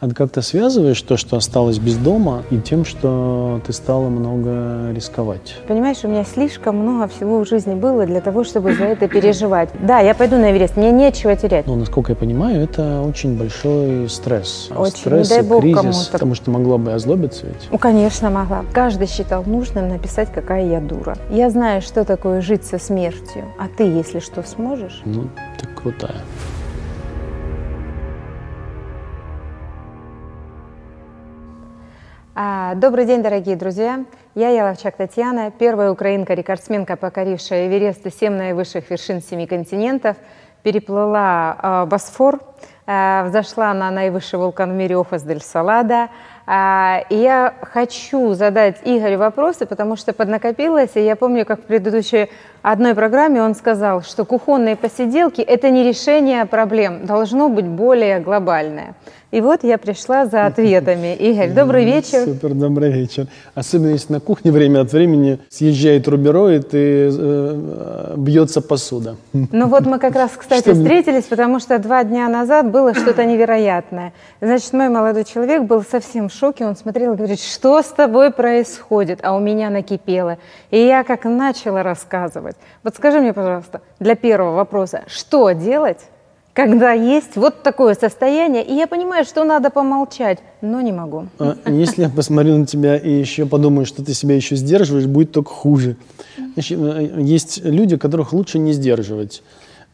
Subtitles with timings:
[0.00, 4.90] А ты как-то связываешь то, что осталось без дома, и тем, что ты стала много
[4.94, 5.56] рисковать?
[5.68, 9.68] Понимаешь, у меня слишком много всего в жизни было для того, чтобы за это переживать.
[9.82, 11.66] Да, я пойду на Эверест, мне нечего терять.
[11.66, 14.70] Ну, насколько я понимаю, это очень большой стресс.
[14.74, 16.12] Очень, стресс не дай бог кризис, кому-то.
[16.12, 17.68] потому что могла бы озлобиться ведь.
[17.70, 18.64] Ну, конечно, могла.
[18.72, 21.18] Каждый считал нужным написать, какая я дура.
[21.28, 23.44] Я знаю, что такое жить со смертью.
[23.58, 25.02] А ты, если что, сможешь?
[25.04, 25.24] Ну,
[25.58, 26.22] ты крутая.
[32.32, 34.04] Добрый день, дорогие друзья!
[34.36, 40.16] Я Яловчак Татьяна, первая украинка-рекордсменка, покорившая Эверест и семь наивысших вершин семи континентов,
[40.62, 42.38] переплыла а, Босфор,
[42.86, 46.10] а, взошла на наивысший вулкан в мире Охас-дель-Салада.
[46.46, 51.64] А, И я хочу задать Игорю вопросы, потому что поднакопилось, и я помню, как в
[51.64, 52.30] предыдущей
[52.62, 58.94] одной программе он сказал, что кухонные посиделки– это не решение проблем, должно быть более глобальное.
[59.30, 61.14] И вот я пришла за ответами.
[61.14, 62.24] Игорь, добрый вечер.
[62.24, 63.26] Супер, добрый вечер.
[63.54, 69.16] Особенно если на кухне время от времени съезжает рубероид и э, бьется посуда.
[69.32, 73.24] Ну вот мы как раз, кстати, Что встретились, потому что два дня назад было что-то
[73.24, 74.12] невероятное.
[74.40, 78.32] Значит, мой молодой человек был совсем в шоке, он смотрел и говорит, что с тобой
[78.32, 79.20] происходит?
[79.22, 80.38] А у меня накипело.
[80.70, 82.49] И я как начала рассказывать.
[82.84, 85.98] Вот скажи мне, пожалуйста, для первого вопроса, что делать,
[86.52, 91.26] когда есть вот такое состояние, и я понимаю, что надо помолчать, но не могу.
[91.38, 95.32] А Если я посмотрю на тебя и еще подумаю, что ты себя еще сдерживаешь, будет
[95.32, 95.96] только хуже.
[96.56, 96.60] Э,
[97.18, 99.42] есть люди, которых лучше не сдерживать,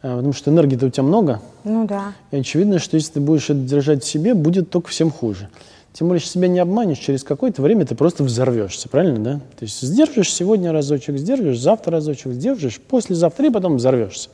[0.01, 2.13] э, потому что энергии-то у тебя много, Ну да.
[2.31, 5.49] и очевидно, что если ты будешь это держать в себе, будет только всем хуже.
[5.97, 9.33] Тем более, если себя не обманешь, через какое-то время ты просто взорвешься, правильно, да?
[9.57, 14.29] То есть сдержишь сегодня разочек, сдержишь завтра разочек, сдержишь послезавтра и потом взорвешься.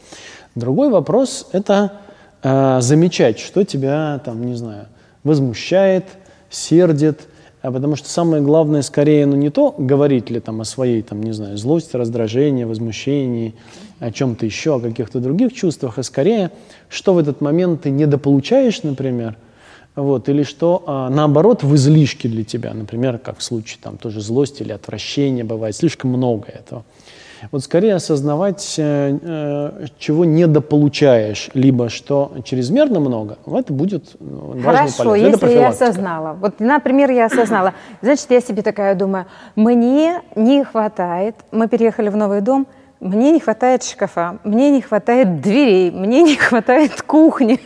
[0.55, 1.93] Другой вопрос– это
[2.41, 4.87] э, замечать, что тебя, там, не знаю,
[5.23, 6.03] возмущает,
[6.49, 7.21] сердит,
[7.61, 11.23] а потому что самое главное скорее, ну не то, говорить ли там о своей, там,
[11.23, 13.55] не знаю, злости, раздражении, возмущении,
[13.99, 16.51] о чем-то еще, о каких-то других чувствах, а скорее,
[16.89, 19.37] что в этот момент ты недополучаешь, например,
[19.95, 24.21] вот, или что, а, наоборот, в излишке для тебя, например, как в случае там тоже
[24.21, 26.83] злости или отвращения бывает, слишком много этого.
[27.51, 34.61] Вот скорее осознавать, э, э, чего недополучаешь, либо что чрезмерно много, это будет важно и
[34.63, 35.35] Хорошо, полезно.
[35.35, 36.37] Это если я осознала.
[36.39, 37.73] Вот, например, я осознала.
[38.01, 42.65] Значит, я себе такая думаю, мне не хватает, мы переехали в новый дом,
[43.03, 47.59] мне не хватает шкафа, мне не хватает дверей, мне не хватает кухни.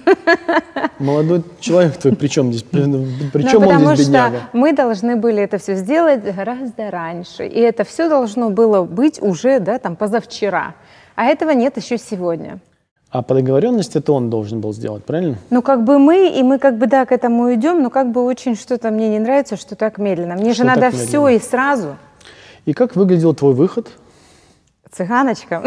[1.00, 2.64] Молодой человек твой, при чем здесь?
[2.64, 3.06] При Ну,
[3.50, 4.42] чем он потому здесь что бедняга?
[4.54, 7.46] мы должны были это все сделать гораздо раньше.
[7.46, 10.74] И это все должно было быть уже, да, там, позавчера.
[11.16, 12.60] А этого нет еще сегодня.
[13.10, 15.38] А по договоренности это он должен был сделать, правильно?
[15.50, 18.24] Ну, как бы мы, и мы как бы, да, к этому идем, но как бы
[18.24, 20.36] очень что-то мне не нравится, что так медленно.
[20.36, 21.38] Мне Что же надо так все медленно?
[21.38, 21.96] и сразу.
[22.66, 23.88] И как выглядел твой выход?
[24.92, 25.64] Цыганочка.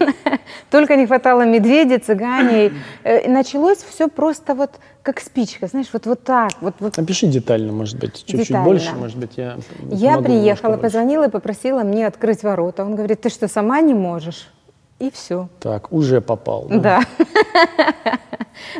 [0.70, 2.72] Только не хватало медведей, цыганей.
[3.04, 4.70] Э, и Началось все просто вот
[5.02, 6.50] как спичка, знаешь, вот, вот так.
[6.60, 6.98] Вот, вот.
[6.98, 9.56] Опиши детально, может быть, чуть-чуть больше, может быть, я
[9.90, 12.84] Я приехала, позвонила и попросила мне открыть ворота.
[12.84, 14.48] Он говорит, ты что, сама не можешь?
[14.98, 15.48] И все.
[15.60, 16.66] Так, уже попал.
[16.68, 16.78] да?
[16.78, 17.02] Да.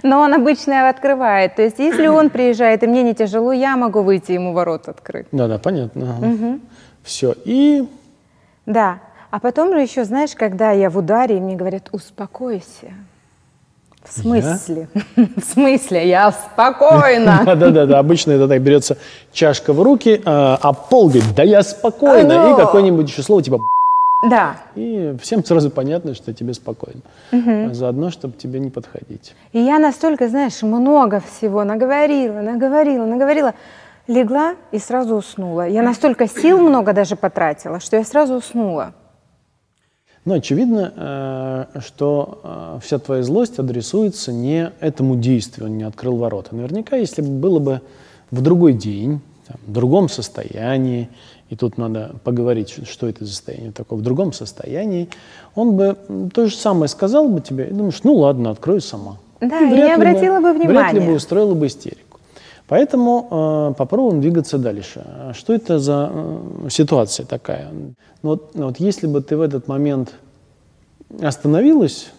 [0.02, 1.54] Но он обычно открывает.
[1.54, 5.26] То есть, если он приезжает, и мне не тяжело, я могу выйти ему ворот открыть.
[5.30, 6.58] Да, да, понятно.
[7.04, 7.34] Все.
[7.44, 7.88] И
[8.66, 8.98] Да.
[9.30, 12.92] А потом же еще, знаешь, когда я в ударе, и мне говорят, успокойся.
[14.02, 14.88] В смысле?
[15.16, 16.08] В смысле?
[16.08, 17.42] Я спокойна.
[17.44, 17.98] да, да, да, да.
[17.98, 18.96] Обычно это так берется
[19.32, 22.54] чашка в руки, а, а пол говорит, да я спокойно, А, ну.
[22.54, 23.58] и какое-нибудь еще слово типа
[24.30, 24.56] Да.
[24.74, 27.00] и всем сразу понятно, что тебе спокойно.
[27.32, 29.34] А Заодно, чтобы тебе не подходить.
[29.52, 33.52] И я настолько, знаешь, много всего наговорила, наговорила, наговорила.
[34.06, 35.68] Легла и сразу уснула.
[35.68, 38.94] Я настолько сил много даже потратила, что я сразу уснула.
[40.28, 40.92] Но очевидно,
[41.74, 46.54] э, что э, вся твоя злость адресуется не этому действию, он не открыл ворота.
[46.54, 47.80] Наверняка, если бы было бы
[48.30, 51.08] в другой день, там, в другом состоянии,
[51.48, 55.08] и тут надо поговорить, что это за состояние такое, в другом состоянии,
[55.54, 55.96] он бы
[56.34, 59.16] то же самое сказал бы тебе, и думаешь, ну ладно, открою сама.
[59.40, 61.00] Да, Ну, и не обратила бы Вряд ли внимания.
[61.00, 62.07] бы устроила бы истерику.
[62.68, 65.02] Поэтому э, попробуем двигаться дальше.
[65.06, 67.70] А Что это за э, ситуация такая?
[68.22, 70.12] Ну вот, вот если бы ты в этот момент
[71.22, 72.10] остановилась,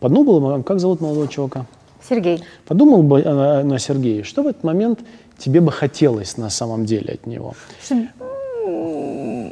[0.00, 1.66] подумала, бы, как зовут молодого чувака?
[2.08, 5.00] Сергей, Подумал бы э, на Сергея, что в этот момент
[5.36, 7.52] тебе бы хотелось на самом деле от него?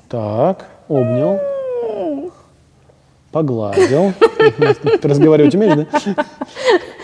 [0.08, 1.38] Так, обнял,
[3.30, 4.14] погладил.
[5.02, 6.26] Разговаривать умеешь, да?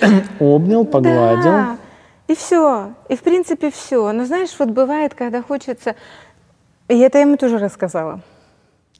[0.40, 1.76] Обнял, погладил.
[2.32, 2.94] И все.
[3.10, 4.10] И в принципе все.
[4.10, 5.96] Но знаешь, вот бывает, когда хочется...
[6.88, 8.20] И это я ему тоже рассказала.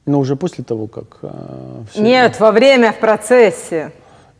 [0.05, 1.17] Но уже после того, как...
[1.23, 3.91] э, всё Нет, во время, в процессе.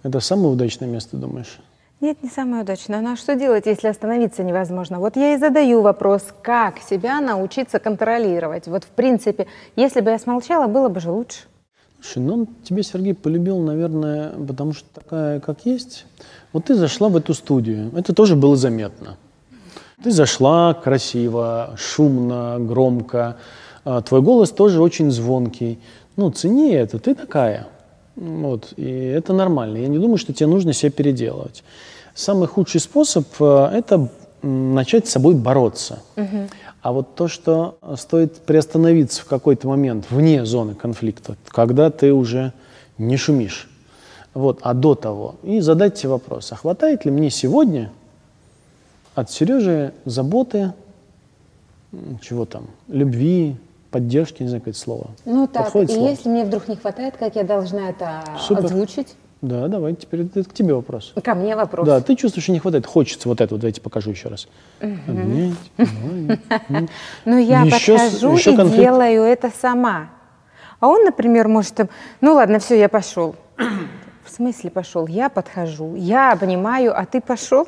[0.03, 1.57] Это самое удачное место, думаешь?
[2.01, 3.01] Нет, не самое удачное.
[3.01, 4.99] Ну а что делать, если остановиться невозможно?
[4.99, 8.67] Вот я и задаю вопрос, как себя научиться контролировать.
[8.67, 11.39] Вот в принципе, если бы я смолчала, было бы же лучше.
[11.99, 16.05] Слушай, ну он тебя, Сергей, полюбил, наверное, потому что такая, как есть.
[16.53, 19.17] Вот ты зашла в эту студию, это тоже было заметно.
[20.03, 23.37] Ты зашла красиво, шумно, громко.
[23.85, 25.79] А, Твой голос тоже очень звонкий.
[26.15, 27.67] Ну, цени это, ты такая.
[28.15, 29.77] Вот, и это нормально.
[29.77, 31.63] Я не думаю, что тебе нужно себя переделывать.
[32.13, 34.09] Самый худший способ э,– это
[34.43, 36.03] начать с собой бороться.
[36.81, 42.51] А вот то, что стоит приостановиться в какой-то момент вне зоны конфликта, когда ты уже
[42.97, 43.69] не шумишь.
[44.33, 45.35] Вот, а до того.
[45.43, 47.91] И задать себе вопрос, а хватает ли мне сегодня
[49.15, 50.73] от Сережи заботы,
[52.21, 53.55] чего там, любви,
[53.91, 55.07] поддержки, не знаю, какое слово.
[55.25, 56.09] Ну так, Подходит и слово?
[56.09, 58.65] если мне вдруг не хватает, как я должна это Супер.
[58.65, 59.15] озвучить?
[59.43, 61.13] Да, давай, теперь это к тебе вопрос.
[61.21, 61.85] Ко мне вопрос.
[61.85, 62.85] Да, ты чувствуешь, что не хватает.
[62.85, 64.47] Хочется вот это вот, давайте покажу еще раз.
[64.79, 65.51] Но
[67.37, 70.09] я подхожу и делаю это сама.
[70.79, 71.77] А он, например, может,
[72.21, 73.35] ну ладно, все, я пошел.
[74.33, 75.05] В смысле пошел?
[75.05, 77.67] Я подхожу, я обнимаю, а ты пошел?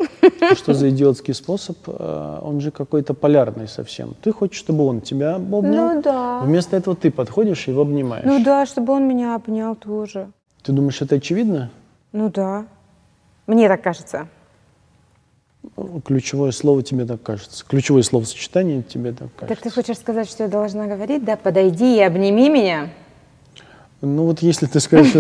[0.56, 1.78] Что за идиотский способ?
[1.86, 4.16] Э, Он же какой-то полярный совсем.
[4.24, 5.62] Ты хочешь, чтобы он тебя обнял?
[5.94, 6.40] Ну да.
[6.40, 8.26] Вместо этого ты подходишь и его обнимаешь.
[8.26, 10.32] Ну да, чтобы он меня обнял тоже.
[10.64, 11.70] Ты думаешь, это очевидно?
[12.14, 12.66] Ну да.
[13.46, 14.28] Мне так кажется.
[15.78, 17.64] Ну, Ключевое слово тебе так кажется.
[17.68, 19.64] Ключевое словосочетание тебе так Так кажется.
[19.66, 21.36] ты хочешь сказать, что я должна говорить, да?
[21.36, 22.90] Подойди и обними меня.
[24.02, 25.14] Ну вот если ты скажешь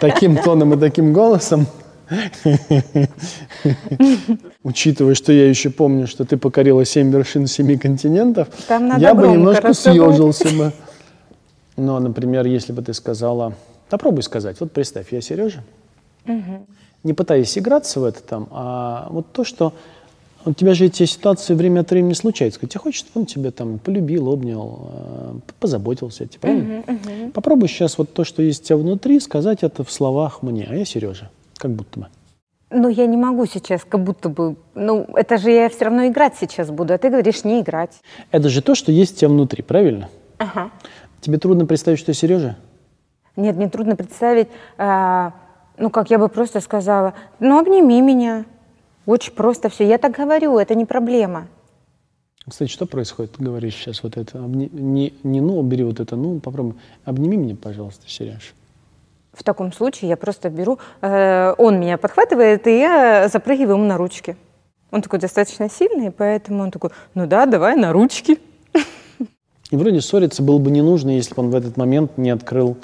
[0.00, 1.66] таким тоном и таким голосом,
[4.62, 8.48] учитывая, что я еще помню, что ты покорила семь вершин семи континентов,
[8.98, 10.72] я бы немножко съежился бы.
[11.76, 13.54] Но, например, если бы ты сказала,
[13.90, 15.64] попробуй сказать, вот представь, я Сережа,
[17.02, 19.72] не пытаясь играться в это там, а вот то, что
[20.46, 22.60] у тебя же эти ситуации время от времени случаются.
[22.60, 27.30] Когда тебе хочется, он тебя там полюбил, обнял, э, позаботился о тебе, правильно?
[27.32, 30.74] Попробуй сейчас вот то, что есть у тебя внутри, сказать это в словах мне, а
[30.74, 32.06] я Сережа, как будто бы.
[32.70, 34.56] Ну, я не могу сейчас, как будто бы...
[34.74, 37.92] Ну, это же я все равно играть сейчас буду, а ты говоришь не играть.
[38.32, 40.08] Это же то, что есть у тебя внутри, правильно?
[40.38, 40.70] Ага.
[41.20, 42.56] Тебе трудно представить, что я Сережа?
[43.36, 45.32] Нет, мне трудно представить, а,
[45.78, 48.44] ну, как я бы просто сказала, ну, обними меня.
[49.06, 49.86] Очень просто все.
[49.86, 51.46] Я так говорю, это не проблема.
[52.48, 53.32] Кстати, что происходит?
[53.32, 54.38] Ты говоришь сейчас вот это.
[54.38, 56.74] Обни- не, не ну, бери вот это, ну, попробуй.
[57.04, 58.54] Обними меня, пожалуйста, Сереж.
[59.32, 63.96] В таком случае я просто беру, э, он меня подхватывает, и я запрыгиваю ему на
[63.96, 64.36] ручки.
[64.92, 68.38] Он такой достаточно сильный, поэтому он такой, ну да, давай на ручки.
[69.70, 72.76] И вроде ссориться было бы не нужно, если бы он в этот момент не открыл,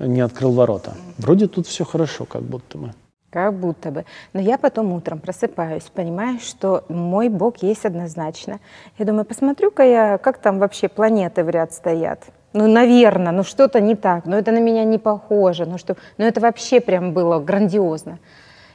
[0.00, 0.94] не открыл ворота.
[1.18, 2.94] Вроде тут все хорошо, как будто бы.
[3.34, 4.04] Как будто бы.
[4.32, 8.60] Но я потом утром просыпаюсь, понимаю, что мой Бог есть однозначно.
[8.96, 12.20] Я думаю, посмотрю-ка я, как там вообще планеты в ряд стоят.
[12.52, 16.24] Ну, наверное, ну что-то не так, ну это на меня не похоже, ну что, ну
[16.24, 18.20] это вообще прям было грандиозно.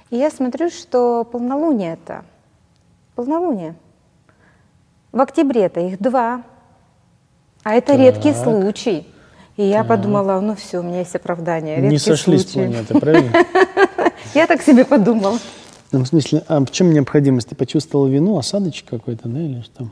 [0.10, 2.26] И я смотрю, что полнолуние это,
[3.16, 3.76] полнолуние.
[5.14, 6.42] В октябре-то их два,
[7.64, 8.44] а это редкий Так.
[8.44, 9.08] случай.
[9.56, 11.78] И я подумала, ну все, у меня есть оправдание.
[11.78, 12.68] не редкий сошлись случай.
[12.70, 13.32] планеты, правильно?
[14.34, 15.40] Я так себе подумала.
[15.92, 17.50] Ну, в смысле, а в чем необходимость?
[17.50, 19.90] Ты почувствовала вину, осадочек какой-то, да, или что?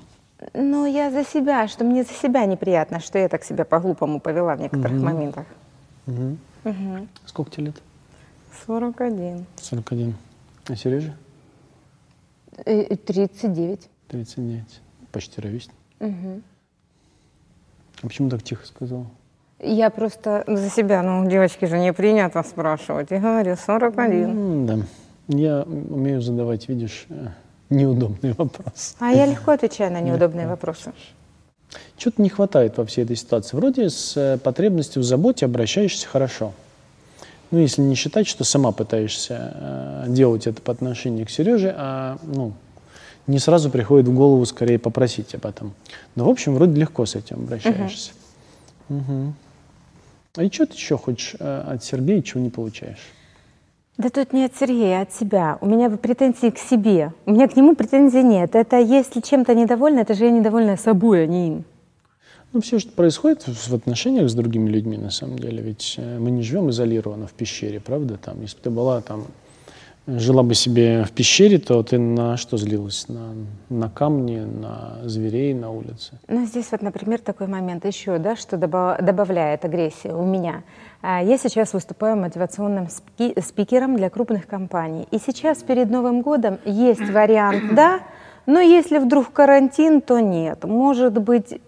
[0.54, 4.56] Ну, я за себя, что мне за себя неприятно, что я так себя по-глупому повела
[4.56, 5.46] в некоторых моментах.
[7.26, 7.76] Сколько тебе лет?
[8.66, 9.46] 41.
[9.62, 10.16] 41.
[10.68, 11.16] А Сережа?
[12.66, 13.90] Э, 39.
[14.08, 14.82] 39.
[15.12, 15.76] Почти ровесник.
[16.00, 16.12] А
[18.02, 19.06] почему так тихо сказала?
[19.60, 23.08] Я просто за себя, ну, девочки же не принято спрашивать.
[23.12, 24.24] Я говорю, 41.
[24.30, 24.78] М, Да.
[25.30, 27.28] Я умею задавать, видишь, э,
[27.70, 28.96] неудобные вопросы.
[29.00, 30.94] А я легко отвечаю на неудобные вопросы.
[31.98, 33.58] Чего-то не хватает во всей этой ситуации.
[33.58, 36.54] Вроде с э, потребностью в заботе обращаешься хорошо.
[37.52, 42.18] Ну, если не считать, что сама пытаешься э, делать это по отношению к Сереже, а
[42.24, 42.54] ну,
[43.26, 45.74] не сразу приходит в голову скорее попросить об этом.
[46.16, 48.12] Но, в общем, вроде легко с этим обращаешься.
[48.88, 49.36] Мгм.
[50.38, 53.12] А и что ты еще хочешь э, от Сергея, чего не получаешь?
[53.98, 55.58] Да тут не от Сергея, а от себя.
[55.62, 57.12] У меня претензии к себе.
[57.26, 58.56] У меня к нему претензий нет.
[58.56, 61.64] Это если чем-то недовольна, это же я недовольна собой, а не им.
[62.54, 66.30] Ну, все, что происходит в отношениях с другими людьми, на самом деле, ведь э, мы
[66.30, 68.18] не живем изолированно в пещере, правда?
[68.18, 69.26] Там, если бы ты была там
[70.08, 73.08] жила бы себе в пещере, то ты на что злилась?
[73.10, 73.34] На,
[73.70, 76.18] на камни, на зверей на улице?
[76.28, 80.64] Ну, здесь вот, например, такой момент еще, да, что добавляет агрессии у меня.
[81.02, 85.08] А, я сейчас выступаю мотивационным спикером для крупных компаний.
[85.12, 88.00] И сейчас перед Новым годом есть вариант «да»,
[88.46, 90.64] но если вдруг карантин, то нет.
[90.64, 91.60] Может быть,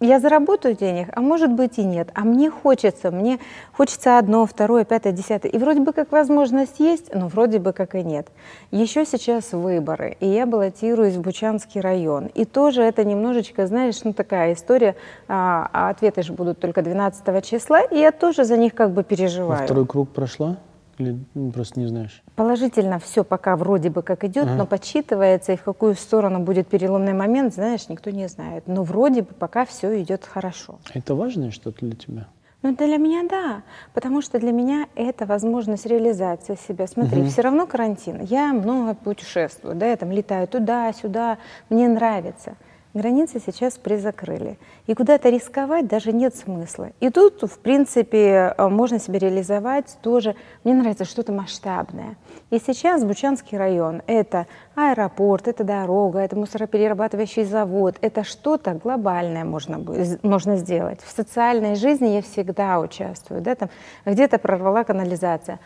[0.00, 2.10] я заработаю денег, а может быть и нет.
[2.14, 3.38] А мне хочется, мне
[3.72, 5.52] хочется одно, второе, пятое, десятое.
[5.52, 8.28] И вроде бы как возможность есть, но вроде бы как и нет.
[8.70, 12.26] Еще сейчас выборы, и я баллотируюсь в Бучанский район.
[12.34, 14.96] И тоже это немножечко, знаешь, ну такая история,
[15.28, 19.04] а, а ответы же будут только 12 числа, и я тоже за них как бы
[19.04, 19.62] переживаю.
[19.62, 20.56] А второй круг прошла?
[21.00, 22.22] Или ну, просто не знаешь?
[22.36, 24.54] Положительно все пока вроде бы как идет, ага.
[24.54, 28.64] но подсчитывается, и в какую сторону будет переломный момент, знаешь, никто не знает.
[28.66, 30.78] Но вроде бы пока все идет хорошо.
[30.92, 32.26] Это важное что-то для тебя?
[32.62, 33.62] Ну, для меня да,
[33.94, 36.86] потому что для меня это возможность реализации себя.
[36.86, 37.30] Смотри, угу.
[37.30, 38.20] все равно карантин.
[38.20, 41.38] Я много путешествую, да, я там летаю туда-сюда,
[41.70, 42.56] мне нравится.
[42.92, 44.58] Границы сейчас призакрыли.
[44.88, 46.90] И куда-то рисковать даже нет смысла.
[46.98, 50.34] И тут, в принципе, э, можно себя реализовать тоже.
[50.64, 52.16] Мне нравится что-то масштабное.
[52.50, 57.94] И сейчас Бучанский район– это аэропорт, это дорога, это мусороперерабатывающий завод.
[58.00, 59.80] Это что-то глобальное можно,
[60.24, 60.98] можно сделать.
[61.04, 63.40] В социальной жизни я всегда участвую.
[63.40, 63.68] Да, там
[64.04, 65.60] где-то прорвала канализация.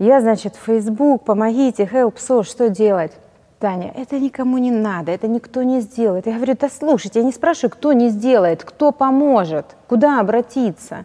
[0.00, 3.12] Я, значит, Facebook, помогите, help, so, что делать?
[3.60, 6.26] Таня, это никому не надо, это никто не сделает.
[6.26, 11.04] Я говорю, да слушайте, я не спрашиваю, кто не сделает, кто поможет, куда обратиться.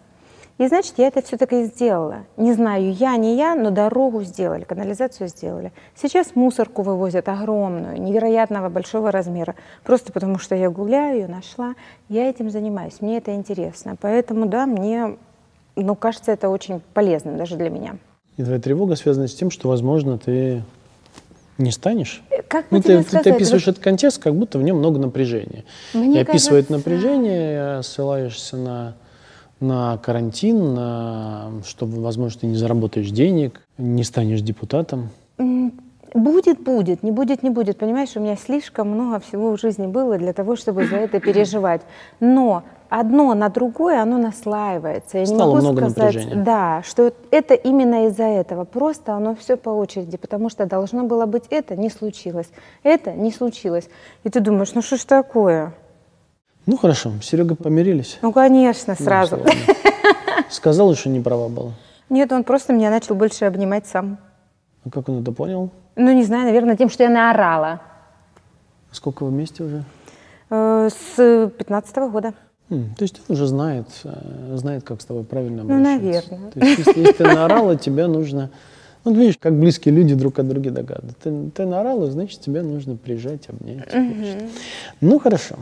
[0.56, 2.20] И значит, я это все-таки сделала.
[2.38, 5.70] Не знаю, я, не я, но дорогу сделали, канализацию сделали.
[5.94, 9.54] Сейчас мусорку вывозят огромную, невероятного большого размера.
[9.84, 11.74] Просто потому что я гуляю, ее нашла.
[12.08, 13.96] Я этим занимаюсь, мне это интересно.
[14.00, 15.18] Поэтому, да, мне,
[15.76, 17.96] ну, кажется, это очень полезным даже для меня.
[18.38, 20.62] И твоя тревога связана с тем, что, возможно, ты
[21.58, 22.22] не станешь?
[22.48, 25.64] Как ну, ты, ты, ты описываешь этот контекст, как будто в нем много напряжения.
[25.94, 26.90] Мне и описывает кажется...
[26.90, 28.94] напряжение, ссылаешься на,
[29.60, 35.10] на карантин, на, что, возможно, ты не заработаешь денег, не станешь депутатом.
[36.14, 37.76] Будет, будет, не будет, не будет.
[37.76, 41.82] Понимаешь, у меня слишком много всего в жизни было для того, чтобы за это переживать.
[42.20, 45.18] Но одно на другое, оно наслаивается.
[45.18, 46.44] Я Стало не могу много сказать, напряжения.
[46.44, 48.64] да, что это именно из-за этого.
[48.64, 52.48] Просто оно все по очереди, потому что должно было быть это, не случилось.
[52.82, 53.88] Это не случилось.
[54.24, 55.74] И ты думаешь, ну что ж такое?
[56.66, 58.18] Ну хорошо, Серега помирились.
[58.22, 59.36] Ну конечно, ну, сразу.
[59.36, 59.44] Ну,
[60.50, 61.72] Сказал, что не права была.
[62.08, 64.18] Нет, он просто меня начал больше обнимать сам.
[64.84, 65.70] А как он это понял?
[65.96, 67.80] Ну не знаю, наверное, тем, что я наорала.
[68.92, 69.84] Сколько вы вместе уже?
[70.50, 72.34] Э, с 15 -го года.
[72.68, 76.00] Mm, то есть он уже знает, э, знает, как с тобой правильно ну, обращаться.
[76.00, 76.50] Ну, наверное.
[76.50, 78.50] То есть, если, если ты наорала, тебе нужно...
[79.04, 81.16] Ну, видишь, как близкие люди друг от друга догадываются.
[81.22, 83.94] Ты, ты наорала, значит, тебе нужно прижать, обнять.
[83.94, 84.48] Угу.
[85.00, 85.56] Ну, хорошо.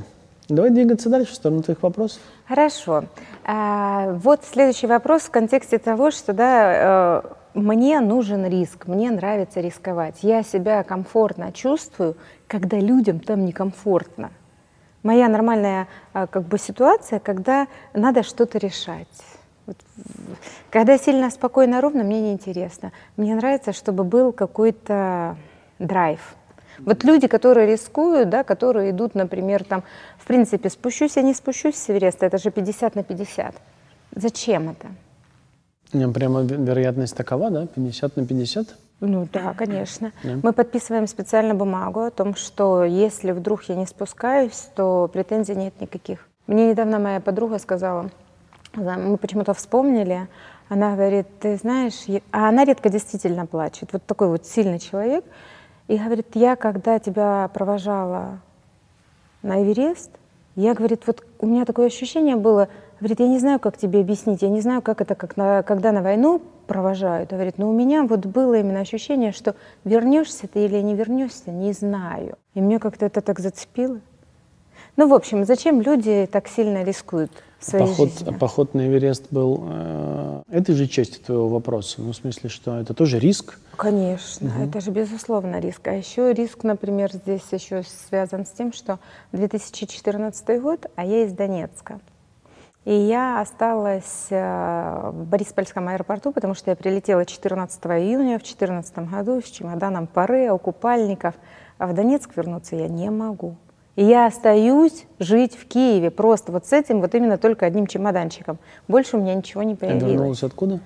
[0.49, 2.21] Давай двигаться дальше в сторону твоих вопросов.
[2.47, 3.05] Хорошо.
[3.45, 7.23] А, вот следующий вопрос в контексте того, что да, э,
[7.55, 10.17] мне нужен риск, мне нравится рисковать.
[10.23, 14.31] Я себя комфортно чувствую, когда людям там некомфортно
[15.05, 19.07] моя нормальная а, как бы ситуация, когда надо что-то решать.
[19.67, 19.77] Вот,
[20.71, 22.91] когда сильно спокойно, ровно, мне неинтересно.
[23.17, 25.37] Мне нравится, чтобы был какой-то
[25.79, 26.35] драйв.
[26.79, 29.85] Вот люди, которые рискуют, да, которые идут, например, там,
[30.19, 33.55] в принципе, спущусь я не спущусь с Эвереста, это же 50 на 50.
[34.17, 34.89] Зачем это?
[36.13, 38.77] Прямо вероятность такова, да, 50 на 50?
[39.07, 40.13] Ну да, конечно.
[40.23, 40.39] Да.
[40.43, 45.81] Мы подписываем специально бумагу о том, что если вдруг я не спускаюсь, то претензий нет
[45.81, 46.27] никаких.
[46.47, 48.11] Мне недавно моя подруга сказала,
[48.75, 50.29] мы почему-то вспомнили,
[50.69, 55.25] она говорит, ты знаешь, а она редко действительно плачет, вот такой вот сильный человек,
[55.89, 58.41] и говорит, я когда тебя провожала
[59.43, 60.11] на Эверест,
[60.57, 62.69] я, говорит, вот у меня такое ощущение было,
[63.05, 65.93] говорит, я не знаю, как тебе объяснить, я не знаю, как это, как на, когда
[65.93, 67.31] на войну провожают.
[67.31, 71.73] Говорит, но у меня вот было именно ощущение, что вернешься ты или не вернешься, не
[71.73, 72.39] знаю.
[72.55, 74.01] И мне как-то это так зацепило.
[74.97, 77.31] Ну, в общем, зачем люди так сильно рискуют
[77.61, 78.39] своей поход, жизнью?
[78.39, 82.01] Поход на Эверест был э, этой же частью твоего вопроса.
[82.01, 83.59] Ну, в смысле, что это тоже риск?
[83.77, 84.65] Конечно, угу.
[84.65, 85.87] это же безусловно риск.
[85.89, 88.99] А еще риск, например, здесь еще связан с тем, что
[89.33, 92.01] 2014 год, а я из Донецка.
[92.85, 98.99] И я осталась э, в Бориспольском аэропорту, потому что я прилетела 14 июня в 2014
[99.11, 101.35] году с чемоданом пары, купальников.
[101.79, 103.57] А в Донецк вернуться я не могу.
[103.97, 108.59] И я остаюсь жить в Киеве просто вот с этим, вот именно только одним чемоданчиком.
[108.87, 110.03] Больше у меня ничего не появилось.
[110.03, 110.81] Ты вернулась откуда?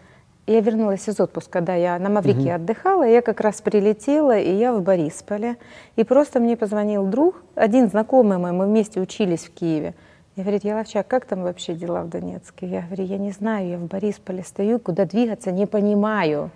[0.49, 2.53] я вернулась из отпуска, да, я на Маврике угу.
[2.53, 5.59] отдыхала, я как раз прилетела, и я в Борисполе.
[5.97, 9.95] И просто мне позвонил друг, один знакомый мой, мы вместе учились в Киеве.
[10.39, 12.69] И говорит, Яловчак, как там вообще дела в Донецке?
[12.69, 16.53] Я говорю, я не знаю, я в Борисполе стою, куда двигаться, не понимаю.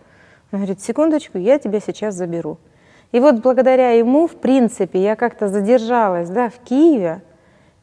[0.52, 2.58] Он говорит, секундочку, я тебя сейчас заберу.
[3.10, 7.22] И вот благодаря ему, в принципе, я как-то задержалась да, в Киеве,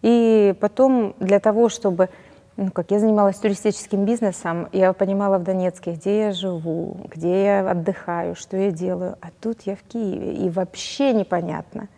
[0.02, 2.08] и потом для того, чтобы
[2.56, 7.72] ну как, я занималась туристическим бизнесом, я понимала в Донецке, где я живу, где я
[7.72, 11.90] отдыхаю, что я делаю, а тут я в Киеве, и вообще непонятно.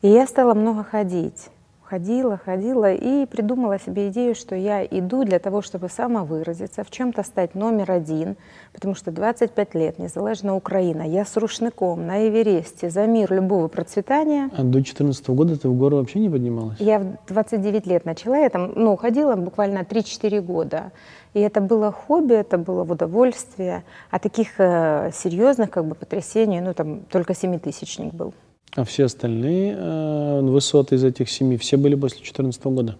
[0.00, 1.50] И я стала много ходить
[1.92, 7.22] ходила, ходила и придумала себе идею, что я иду для того, чтобы самовыразиться, в чем-то
[7.22, 8.36] стать номер один,
[8.72, 14.48] потому что 25 лет, незалежна Украина, я с рушником на Эвересте за мир любого процветания.
[14.56, 16.80] А до 14 года ты в гору вообще не поднималась?
[16.80, 20.92] Я в 29 лет начала, я там, ну, ходила буквально 3-4 года.
[21.34, 23.84] И это было хобби, это было в удовольствие.
[24.10, 28.32] А таких э, серьезных как бы потрясений, ну, там только семитысячник был.
[28.74, 32.96] А все остальные э, высоты из этих семи, все были после 2014 года?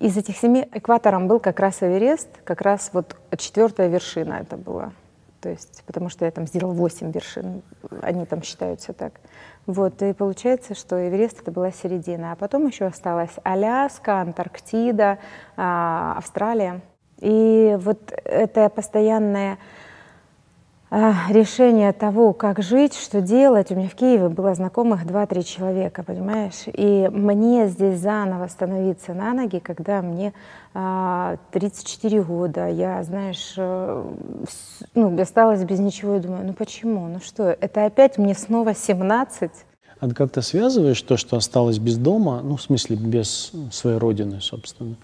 [0.00, 4.92] Из этих семи экватором был как раз Эверест, как раз вот четвертая вершина это была.
[5.40, 7.62] То есть, потому что я там сделала восемь вершин,
[8.02, 9.20] они там считаются так.
[9.66, 12.32] Вот, и получается, что Эверест это была середина.
[12.32, 15.18] А потом еще осталась Аляска, Антарктида,
[15.56, 15.60] э,
[16.16, 16.80] Австралия.
[17.20, 19.58] И вот это постоянное а,
[20.90, 23.70] решение того, как жить, что делать.
[23.70, 26.64] У меня в Киеве было знакомых 2-3 человека, понимаешь?
[26.66, 30.32] И мне здесь заново становиться на ноги, когда мне
[30.74, 34.04] а, 34 года, я, знаешь, э,
[34.94, 39.50] ну, осталась без ничего и думаю, ну почему, ну что, это опять мне снова 17?
[39.98, 44.96] А как-то связываешь то, что осталось без дома, ну, в смысле, без своей родины, собственно,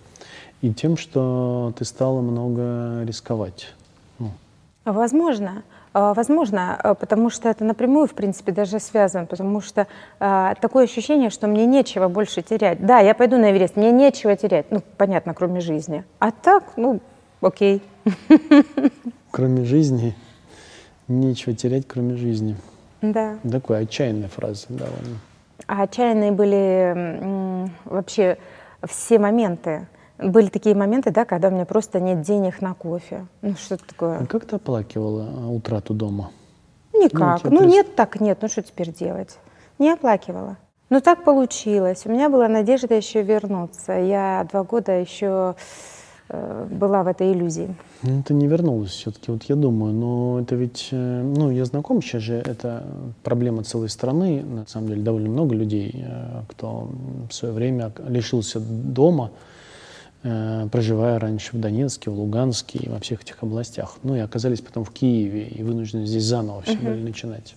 [0.60, 3.72] и тем, что ты стала много рисковать?
[4.84, 5.62] Возможно.
[5.94, 9.86] А, возможно, а, потому что это напрямую, в принципе, даже связано, потому что
[10.20, 12.84] э, такое ощущение, что мне нечего больше терять.
[12.84, 16.04] Да, я пойду на Эверест, мне нечего терять, ну, понятно, кроме жизни.
[16.18, 17.00] А так, ну,
[17.40, 17.82] окей.
[19.30, 20.14] Кроме жизни,
[21.08, 22.56] нечего терять, кроме жизни.
[23.02, 23.36] Да.
[23.50, 25.18] Такой отчаянная фраза довольно.
[25.66, 28.38] А отчаянные были вообще
[28.86, 29.86] все моменты.
[30.18, 33.26] Были такие моменты, да, когда у меня просто нет денег на кофе.
[33.40, 34.18] Ну, что такое?
[34.18, 36.30] А как ты оплакивала а, утрату дома?
[36.94, 37.44] Никак.
[37.44, 38.38] Ну, ну нет, так нет.
[38.42, 39.38] Ну, что теперь делать?
[39.78, 40.56] Не оплакивала.
[40.90, 42.02] Ну, так получилось.
[42.04, 43.92] У меня была надежда еще вернуться.
[43.94, 45.54] Я два года еще
[46.28, 47.74] э, была в этой иллюзии.
[48.02, 52.02] Ну, ты не вернулась все-таки, вот я думаю, но это ведь, э, ну, я знаком
[52.02, 52.84] сейчас же, это
[53.22, 56.90] проблема целой страны, на самом деле довольно много людей, э, кто
[57.30, 59.30] в свое время лишился дома,
[60.22, 63.96] проживая раньше в Донецке, в Луганске и во всех этих областях.
[64.02, 67.02] Ну и оказались потом в Киеве и вынуждены здесь заново все uh-huh.
[67.02, 67.54] начинать.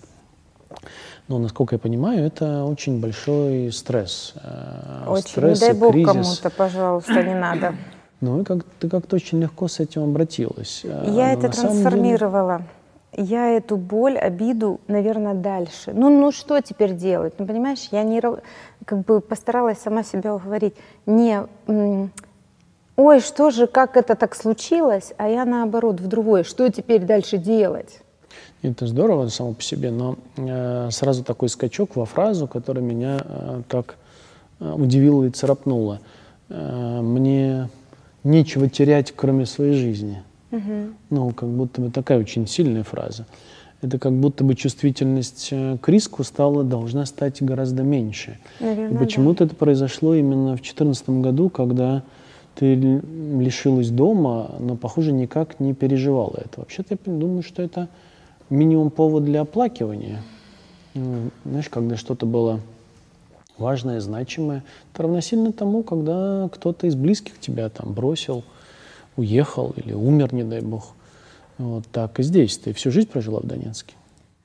[1.27, 4.33] Но, насколько я понимаю, это очень большой стресс.
[4.43, 5.29] Э, очень.
[5.29, 6.11] Стресс не дай бог кризис.
[6.11, 7.75] кому-то, пожалуйста, не надо.
[8.21, 10.81] Ну и как, ты как-то очень легко с этим обратилась.
[10.85, 12.63] Э, я Но это трансформировала.
[13.11, 13.27] Деле...
[13.27, 15.91] Я эту боль, обиду, наверное, дальше.
[15.93, 17.33] Ну, ну что теперь делать?
[17.37, 18.21] Ну, понимаешь, я не
[18.85, 20.75] как бы постаралась сама себя уговорить.
[21.05, 21.45] Не
[22.95, 27.37] ой, что же, как это так случилось, а я наоборот в другое, что теперь дальше
[27.37, 27.99] делать?
[28.61, 33.61] Это здорово само по себе, но э, сразу такой скачок во фразу, которая меня э,
[33.67, 33.95] так
[34.59, 35.99] э, удивила и царапнула.
[36.49, 37.69] Э, мне
[38.23, 40.23] нечего терять, кроме своей жизни.
[40.51, 40.61] Угу.
[41.11, 43.27] Ну, как будто бы такая очень сильная фраза.
[43.81, 48.39] Это как будто бы чувствительность э, к риску стала, должна стать гораздо меньше.
[48.59, 49.45] Наверное, и почему-то да.
[49.45, 52.03] это произошло именно в 2014 году, когда
[52.55, 56.61] ты лишилась дома, но, похоже, никак не переживала это.
[56.61, 57.89] Вообще-то я думаю, что это
[58.49, 60.21] минимум повод для оплакивания.
[60.93, 62.61] Ну, знаешь, когда что-то было
[63.57, 64.63] важное, значимое,
[64.93, 68.43] это равносильно тому, когда кто-то из близких тебя там бросил,
[69.17, 70.93] уехал или умер, не дай бог.
[71.57, 72.57] Вот так и здесь.
[72.57, 73.95] Ты всю жизнь прожила в Донецке.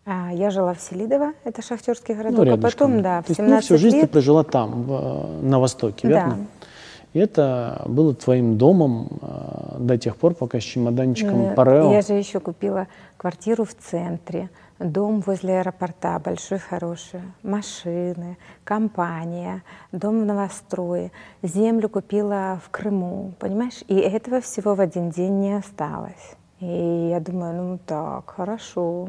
[0.06, 3.42] А, я жила в Селидово, это шахтерский городок, ну, а потом, да, в 17 То
[3.42, 4.06] есть, ну, всю жизнь лет...
[4.06, 6.36] ты прожила там, в, на Востоке, верно?
[6.36, 6.66] Да.
[7.12, 11.92] И это было твоим домом э, до тех пор, пока с чемоданчиком ну, Парео.
[11.92, 20.20] Я же еще купила квартиру в центре, дом возле аэропорта, большой, хороший, машины, компания, дом
[20.20, 21.10] в новострое,
[21.42, 23.82] землю купила в Крыму, понимаешь?
[23.88, 26.36] И этого всего в один день не осталось.
[26.60, 29.08] И я думаю, ну так, хорошо.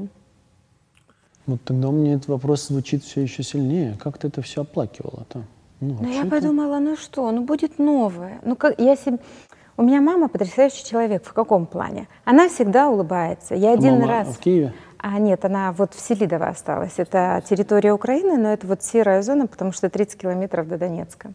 [1.46, 3.98] Вот тогда мне этот вопрос звучит все еще сильнее.
[4.02, 5.44] Как ты это все оплакивала-то?
[5.82, 8.40] Ну, я подумала, ну что, ну будет новое.
[8.44, 9.18] Ну как я себе...
[9.78, 11.26] У меня мама потрясающий человек.
[11.26, 12.08] В каком плане?
[12.24, 13.56] Она всегда улыбается.
[13.56, 14.28] Я один мама раз...
[14.28, 14.74] в Киеве?
[15.00, 16.94] А нет, она вот в Селидово осталась.
[16.98, 21.34] Это территория Украины, но это вот серая зона, потому что 30 километров до Донецка.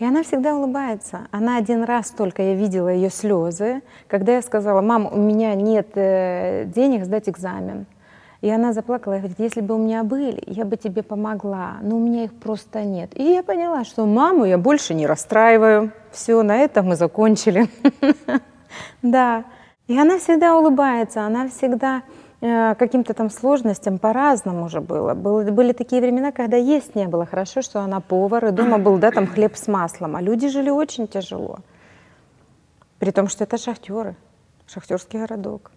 [0.00, 1.28] И она всегда улыбается.
[1.30, 5.90] Она один раз только, я видела ее слезы, когда я сказала, мам, у меня нет
[5.94, 7.86] э, денег сдать экзамен.
[8.40, 11.96] И она заплакала и говорит, если бы у меня были, я бы тебе помогла, но
[11.96, 13.10] у меня их просто нет.
[13.18, 15.92] И я поняла, что маму я больше не расстраиваю.
[16.12, 17.68] Все, на этом мы закончили.
[19.02, 19.44] Да.
[19.86, 22.02] И она всегда улыбается, она всегда
[22.42, 25.14] э, каким-то там сложностям по-разному же было.
[25.14, 25.42] было.
[25.50, 27.24] Были такие времена, когда есть не было.
[27.24, 30.14] Хорошо, что она повар, и дома был, да, там хлеб с маслом.
[30.14, 31.60] А люди жили очень тяжело.
[32.98, 34.14] При том, что это шахтеры,
[34.66, 35.70] шахтерский городок.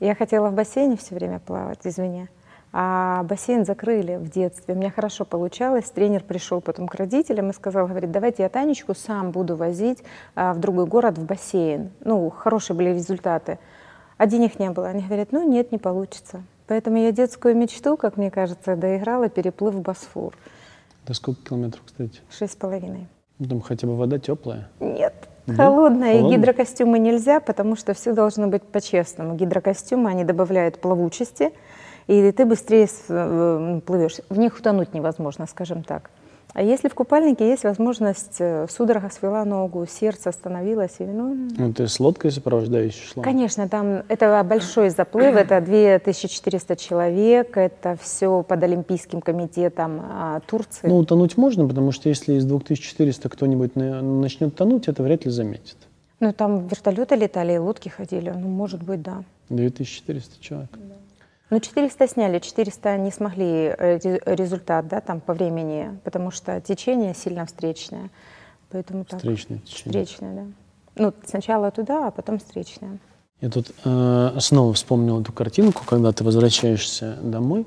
[0.00, 2.28] Я хотела в бассейне все время плавать, извини.
[2.72, 4.74] А бассейн закрыли в детстве.
[4.74, 5.90] У меня хорошо получалось.
[5.90, 9.98] Тренер пришел потом к родителям и сказал, говорит, давайте я Танечку сам буду возить
[10.34, 11.90] а, в другой город в бассейн.
[12.00, 13.58] Ну, хорошие были результаты.
[14.16, 14.88] А денег не было.
[14.88, 16.42] Они говорят, ну нет, не получится.
[16.66, 20.34] Поэтому я детскую мечту, как мне кажется, доиграла, переплыв в Босфор.
[21.04, 22.20] Это сколько километров, кстати?
[22.30, 23.08] Шесть с половиной.
[23.38, 24.68] Там хотя бы вода теплая.
[24.78, 25.64] Нет, Да?
[25.64, 26.12] холодная.
[26.14, 26.38] И Холодная?
[26.38, 29.34] гидрокостюмы нельзя, потому что все должно быть по-честному.
[29.34, 31.50] Гидрокостюмы, они добавляют плавучести,
[32.06, 34.18] и ты быстрее с- э, плывешь.
[34.28, 36.10] В них утонуть невозможно, скажем так.
[36.52, 41.72] А если в купальнике есть возможность, э, судорога свела ногу, сердце остановилось, и, ну, Ну,
[41.72, 43.22] ты с лодкой сопровождающей шла?
[43.22, 50.88] Конечно, там это большой заплыв, это 2400 человек, это все под Олимпийским комитетом а, Турции.
[50.88, 55.30] Ну, утонуть можно, потому что если из 2400 кто-нибудь на- начнет тонуть, это вряд ли
[55.30, 55.76] заметит.
[56.18, 59.22] Ну, там вертолеты летали и лодки ходили, ну, может быть, да.
[59.50, 60.70] 2400 человек.
[61.50, 66.60] Ну, 400 сняли, 400 не смогли э, ре- результат, да, там по времени, потому что
[66.60, 68.10] течение сильно встречное.
[68.70, 69.18] Поэтому так.
[69.18, 70.04] Встречное течение.
[70.04, 70.42] Встречное, да.
[70.96, 72.98] Ну, сначала туда, а потом встречное.
[73.40, 77.66] Я тут э, снова вспомнил эту картинку, когда ты возвращаешься домой.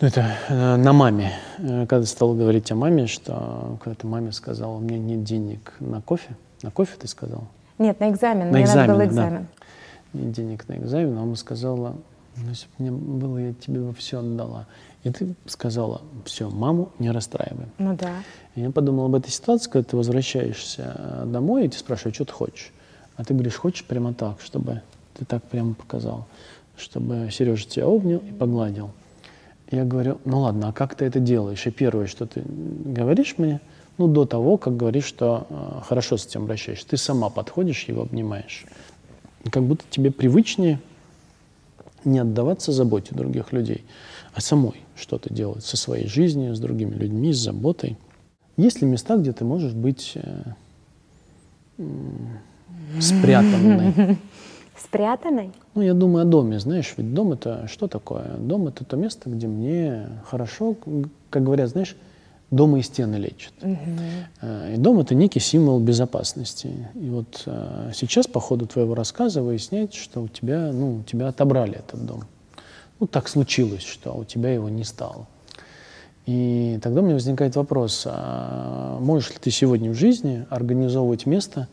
[0.00, 1.32] Ну, это э, на маме.
[1.58, 5.22] Э, когда ты стал говорить о маме, что когда ты маме сказала, у меня нет
[5.22, 6.34] денег на кофе.
[6.62, 7.44] На кофе ты сказал?
[7.78, 9.22] Нет, на экзамен, На мне надо было экзамен, да.
[9.28, 9.46] экзамен.
[10.14, 11.12] Нет денег на экзамен.
[11.16, 11.94] А мама сказала,
[12.36, 14.66] ну, если бы мне было, я тебе бы все отдала.
[15.04, 17.66] И ты сказала, все, маму не расстраивай.
[17.78, 18.22] Ну да.
[18.54, 22.24] И я подумал об этой ситуации, когда ты возвращаешься э, домой, и ты спрашиваешь, что
[22.24, 22.72] ты хочешь.
[23.16, 24.82] А ты говоришь, хочешь прямо так, чтобы
[25.14, 26.26] ты так прямо показал,
[26.76, 28.90] чтобы Сережа тебя обнял и погладил.
[29.70, 31.66] И я говорю, ну ладно, а как ты это делаешь?
[31.66, 33.60] И первое, что ты говоришь мне,
[33.98, 38.02] ну до того, как говоришь, что э, хорошо с этим обращаешься, ты сама подходишь, его
[38.02, 38.64] обнимаешь.
[39.50, 40.80] Как будто тебе привычнее
[42.04, 43.84] не отдаваться заботе других людей,
[44.34, 47.96] а самой что-то делать со своей жизнью, с другими людьми, с заботой.
[48.56, 50.42] Есть ли места, где ты можешь быть э,
[53.00, 54.18] спрятанной?
[54.76, 55.52] Спрятанной?
[55.74, 58.36] Ну, я думаю о доме, знаешь, ведь дом это что такое?
[58.38, 60.76] Дом это то место, где мне хорошо,
[61.30, 61.96] как говорят, знаешь,
[62.54, 63.52] дома и стены лечат.
[64.40, 66.88] Э, И дом это некий символ безопасности.
[66.94, 71.28] И вот э, сейчас по ходу твоего рассказа выясняется, что у тебя, ну, у тебя
[71.28, 72.24] отобрали этот дом.
[73.00, 75.26] Ну, так случилось, что у тебя его не стало.
[76.26, 81.68] И тогда у меня возникает вопрос, а можешь ли ты сегодня в жизни организовывать место,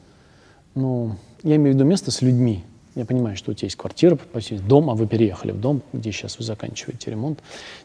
[0.76, 2.64] ну, я имею в виду место с людьми.
[2.96, 6.12] Я понимаю, что у тебя есть квартира, есть дом, а вы переехали в дом, где
[6.12, 7.40] сейчас вы заканчиваете ремонт.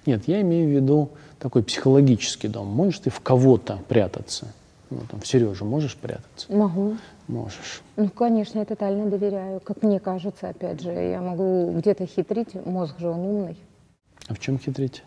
[0.05, 2.67] Нет, я имею в виду такой психологический дом.
[2.67, 4.53] Можешь ты в кого-то прятаться?
[4.91, 6.53] Ну, там, в Сережу можешь прятаться?
[6.53, 6.97] Могу.
[7.29, 7.83] Можешь.
[7.97, 9.61] Ну, конечно, я тотально доверяю.
[9.61, 13.57] Как мне кажется, опять же, я могу где-то хитрить, мозг же он умный.
[14.29, 15.03] А в чем хитрить?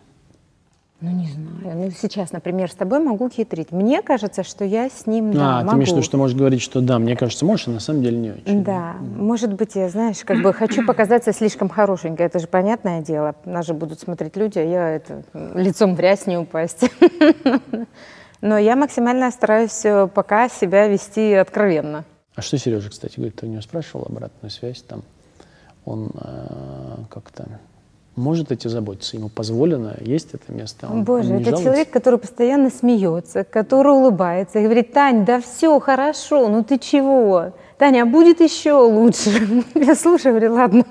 [1.00, 1.78] Ну, не знаю.
[1.78, 3.72] Ну, сейчас, например, с тобой могу хитрить.
[3.72, 5.70] Мне кажется, что я с ним, да, а, могу.
[5.70, 8.02] ты имеешь в виду, что можешь говорить, что да, мне кажется, можешь, а на самом
[8.02, 8.62] деле не очень.
[8.62, 12.26] Да, может быть, я, знаешь, как бы хочу показаться слишком хорошенькой.
[12.26, 13.34] Это же понятное дело.
[13.46, 15.22] Нас же будут смотреть люди, а я это,
[15.54, 16.90] лицом в грязь не упасть.
[18.42, 22.04] Но я максимально стараюсь э, пока себя вести откровенно.
[22.34, 25.02] А что Сережа, кстати, говорит, ты у него спрашивал обратную связь там?
[25.84, 27.58] Он э, как-то
[28.20, 29.16] может эти заботиться?
[29.16, 30.88] Ему позволено есть это место?
[30.90, 31.64] Он, Боже, он это жалуется?
[31.64, 37.52] человек, который постоянно смеется, который улыбается и говорит, Тань, да все хорошо, ну ты чего?
[37.78, 39.64] Таня, а будет еще лучше.
[39.74, 40.84] Я слушаю, говорю, ладно.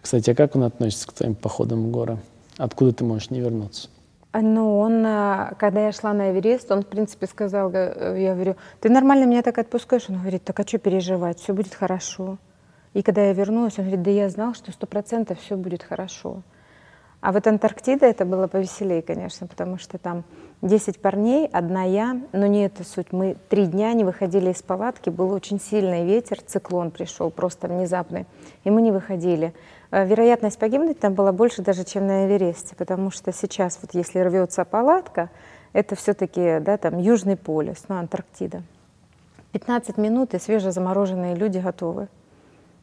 [0.00, 2.18] Кстати, а как он относится к твоим походам в горы?
[2.56, 3.88] Откуда ты можешь не вернуться?
[4.32, 8.56] Ну, он, а, когда я шла на Эверест, он, в принципе, сказал, э, я говорю,
[8.80, 10.06] ты нормально меня так отпускаешь?
[10.08, 12.38] Он говорит, так а что переживать, все будет хорошо.
[12.96, 16.40] И когда я вернулась, он говорит, да я знал, что сто процентов все будет хорошо.
[17.20, 20.24] А вот Антарктида это было повеселее, конечно, потому что там
[20.62, 23.12] 10 парней, одна я, но не это суть.
[23.12, 28.24] Мы три дня не выходили из палатки, был очень сильный ветер, циклон пришел просто внезапный,
[28.64, 29.52] и мы не выходили.
[29.90, 34.20] Э, вероятность погибнуть там была больше даже, чем на Эвересте, потому что сейчас вот если
[34.20, 35.28] рвется палатка,
[35.74, 38.62] это все-таки да, там Южный полюс, ну, Антарктида.
[39.52, 42.08] 15 минут и свежезамороженные люди готовы.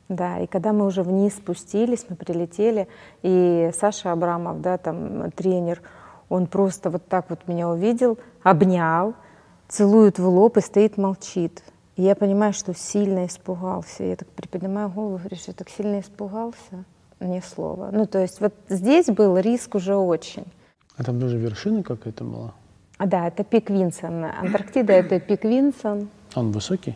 [0.09, 2.87] Да, и когда мы уже вниз спустились, мы прилетели,
[3.21, 5.81] и Саша Абрамов, да, там тренер,
[6.29, 9.13] он просто вот так вот меня увидел, обнял,
[9.67, 11.63] целует в лоб и стоит, молчит.
[11.95, 14.03] И я понимаю, что сильно испугался.
[14.03, 16.85] Я так приподнимаю голову, говорю, что так сильно испугался.
[17.19, 17.89] Ни слова.
[17.91, 20.45] Ну, то есть вот здесь был риск уже очень.
[20.97, 22.53] А там тоже вершина какая-то была?
[22.97, 24.25] А, да, это пик Винсон.
[24.25, 26.09] Антарктида— это пик Винсон.
[26.35, 26.95] Он высокий?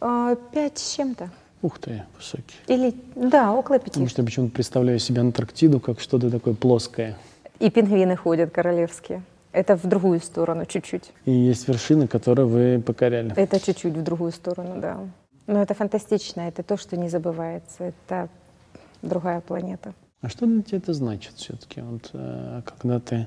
[0.00, 1.30] А, пять с чем-то.
[1.62, 2.56] Ух ты, высокий.
[2.68, 3.90] Или, да, около пяти.
[3.90, 7.16] Потому что я почему-то представляю себе Антарктиду как что-то такое плоское.
[7.58, 9.22] И пингвины ходят королевские.
[9.52, 11.12] Это в другую сторону чуть-чуть.
[11.26, 13.32] И есть вершины, которые вы покоряли.
[13.36, 14.98] Это чуть-чуть в другую сторону, да.
[15.46, 17.84] Но это фантастично, это то, что не забывается.
[17.84, 18.28] Это
[19.02, 19.92] другая планета.
[20.22, 23.26] А что для тебя это значит все-таки, вот, э, когда ты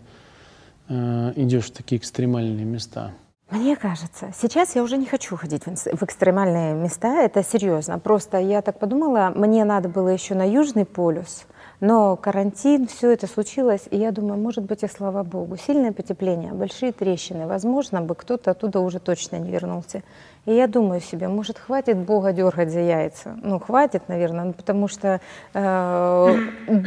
[0.90, 3.12] э, идешь в такие экстремальные места?
[3.50, 8.00] Мне кажется, сейчас я уже не хочу ходить в экстремальные места, это серьезно.
[8.00, 11.46] Просто я так подумала, мне надо было еще на Южный полюс,
[11.80, 15.58] но карантин, все это случилось, и я думаю, может быть, и слава богу.
[15.58, 20.02] Сильное потепление, большие трещины, возможно, бы кто-то оттуда уже точно не вернулся.
[20.46, 23.38] И я думаю себе, может, хватит Бога дергать за яйца?
[23.44, 25.22] Ну, хватит, наверное, ну, потому что
[25.54, 26.38] э,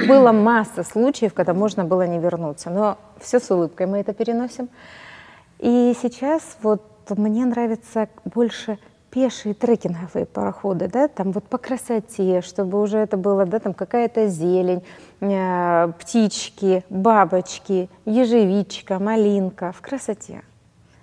[0.08, 2.70] была масса случаев, когда можно было не вернуться.
[2.70, 4.68] Но все с улыбкой мы это переносим.
[5.58, 8.78] И сейчас вот мне нравится больше
[9.10, 14.28] пешие трекинговые пароходы, да, там вот по красоте, чтобы уже это было, да, там какая-то
[14.28, 14.82] зелень,
[15.20, 20.42] э, птички, бабочки, ежевичка, малинка в красоте.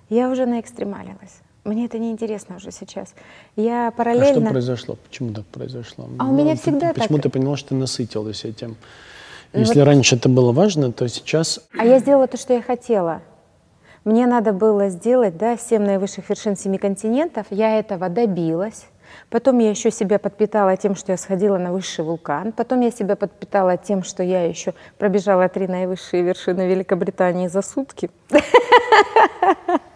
[0.10, 1.42] Я уже наэкстремалилась.
[1.64, 3.16] Мне это не интересно уже сейчас.
[3.56, 4.38] Я параллельно...
[4.38, 4.98] А что произошло?
[5.08, 6.08] Почему так произошло?
[6.20, 8.76] А у меня всегда ты, Почему ты поняла, что ты насытилась этим?
[9.54, 9.86] Если вот...
[9.86, 11.62] раньше это было важно, то сейчас...
[11.78, 13.22] А я сделала то, что я хотела.
[14.04, 17.48] Мне надо было сделать да, семь наивысших вершин семи континентов.
[17.50, 18.88] Я этого добилась.
[19.30, 22.52] Потом я еще себя подпитала тем, что я сходила на высший вулкан.
[22.52, 28.10] Потом я себя подпитала тем, что я еще пробежала три наивысшие вершины Великобритании за сутки.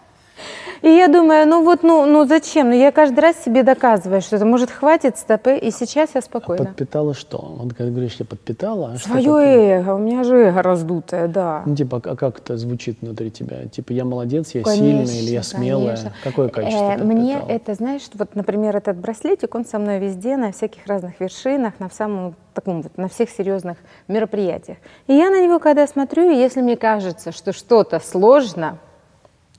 [0.82, 2.70] И я думаю, ну вот, ну, ну зачем?
[2.70, 6.64] Ну я каждый раз себе доказываю, что это может хватит стопы, и сейчас я спокойно.
[6.64, 7.38] А подпитала что?
[7.58, 8.94] Вот как говоришь, я подпитала.
[8.94, 11.64] А Свое эго, у меня же эго раздутое, да.
[11.66, 13.66] Ну типа, а как это звучит внутри тебя?
[13.68, 15.96] Типа, я молодец, я конечно, сильная или я смелая?
[15.98, 16.14] Конечно.
[16.24, 20.52] Какое качество э, Мне это, знаешь, вот, например, этот браслетик, он со мной везде, на
[20.52, 24.78] всяких разных вершинах, на самом таком вот, на всех серьезных мероприятиях.
[25.08, 28.80] И я на него, когда смотрю, если мне кажется, что что-то сложно,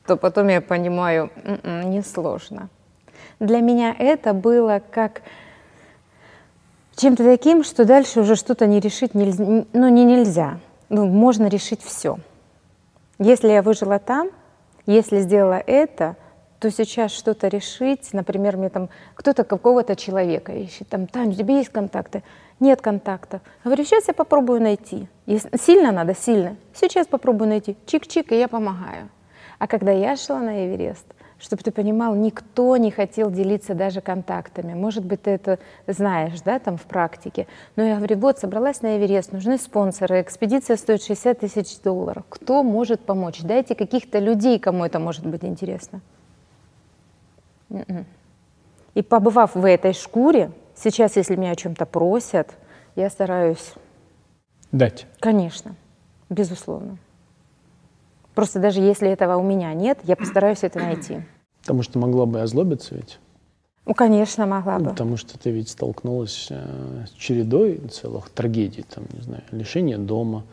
[0.09, 2.71] то потом я понимаю, м-м, несложно.
[3.41, 5.21] Для меня это было как
[6.97, 10.61] чем-то таким, что дальше уже что-то не решить нельзя, ну не нельзя.
[10.89, 12.17] Ну, можно решить все.
[13.19, 14.31] Если я выжила там,
[14.87, 16.17] если сделала это,
[16.59, 21.59] то сейчас что-то решить, например, мне там кто-то какого-то человека ищет, там, Таня, у тебя
[21.59, 22.23] есть контакты?
[22.61, 23.43] Нет контактов.
[23.63, 25.07] Говорю, сейчас я попробую найти.
[25.27, 26.57] Если сильно надо, сильно.
[26.75, 27.77] Сейчас попробую найти.
[27.87, 29.11] Чик-чик, и я помогаю.
[29.59, 31.07] А когда я шла на Эверест,
[31.39, 34.75] чтобы ты понимал, никто не хотел делиться даже контактами.
[34.75, 37.47] Может быть, ты это знаешь, да, там в практике.
[37.77, 42.25] Но я говорю, вот, собралась на Эверест, нужны спонсоры, экспедиция стоит 60 тысяч долларов.
[42.29, 43.41] Кто может помочь?
[43.43, 46.01] Дайте каких-то людей, кому это может быть интересно.
[47.71, 48.05] М-м.
[48.95, 52.51] И побывав в этой шкуре, сейчас, если меня о чем-то просят,
[52.97, 53.75] я стараюсь...
[54.73, 55.07] Дать.
[55.21, 55.77] Конечно,
[56.29, 56.99] безусловно.
[58.39, 61.23] Просто даже если этого у меня нет, я постараюсь это найти.
[61.63, 63.19] Потому что могла бы озлобиться ведь?
[63.85, 64.91] Ну, конечно, могла ну, бы.
[64.91, 70.45] Потому что ты ведь столкнулась э, с чередой целых трагедий, там, не знаю, лишение дома.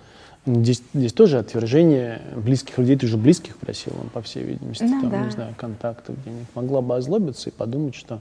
[0.47, 5.11] Здесь, здесь тоже отвержение близких людей, ты же близких просил, по всей видимости, ну, там,
[5.11, 5.23] да.
[5.23, 6.47] не знаю, контактов где-нибудь.
[6.55, 8.19] Могла бы озлобиться и подумать, что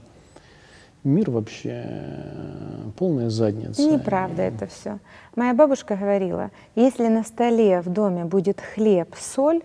[1.05, 3.81] мир вообще э, полная задница.
[3.81, 4.99] Неправда это все.
[5.35, 9.61] Моя бабушка говорила, если на столе в доме будет хлеб, соль,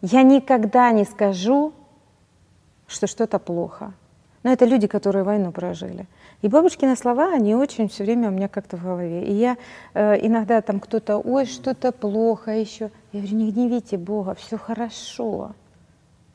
[0.00, 1.72] я никогда не скажу,
[2.86, 3.92] что что-то плохо.
[4.42, 6.06] Но это люди, которые войну прожили.
[6.42, 9.24] И бабушкины слова, они очень все время у меня как-то в голове.
[9.24, 9.56] И я
[9.94, 12.90] э, иногда там кто-то, ой, что-то плохо еще.
[13.12, 15.52] Я говорю, не гневите Бога, все хорошо.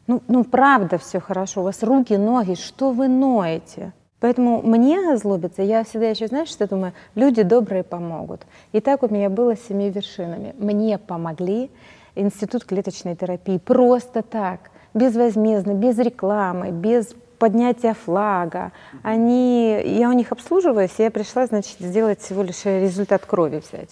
[0.07, 3.93] Ну, ну правда все хорошо, у вас руки, ноги, что вы ноете?
[4.19, 8.41] Поэтому мне озлобиться, я всегда еще, знаешь, что думаю, люди добрые помогут.
[8.73, 10.53] И так у меня было с семи вершинами.
[10.57, 11.71] Мне помогли
[12.15, 18.73] Институт клеточной терапии просто так, безвозмездно, без рекламы, без поднятия флага.
[19.03, 23.91] Они, я у них обслуживаюсь, я пришла, значит, сделать всего лишь результат крови взять.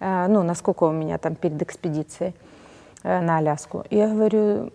[0.00, 2.34] Э, ну, насколько у меня там перед экспедицией
[3.04, 3.84] э, на Аляску.
[3.90, 4.72] Я говорю,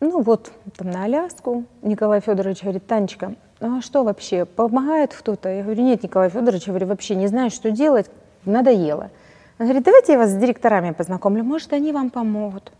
[0.00, 1.64] ну вот, там на Аляску.
[1.82, 5.48] Николай Федорович говорит, Танечка, а что вообще, помогает кто-то?
[5.48, 8.10] Я говорю, нет, Николай Федорович, я говорю, вообще не знаю, что делать,
[8.44, 9.10] надоело.
[9.58, 12.72] Он говорит, давайте я вас с директорами познакомлю, может, они вам помогут.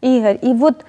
[0.00, 0.84] Игорь, и вот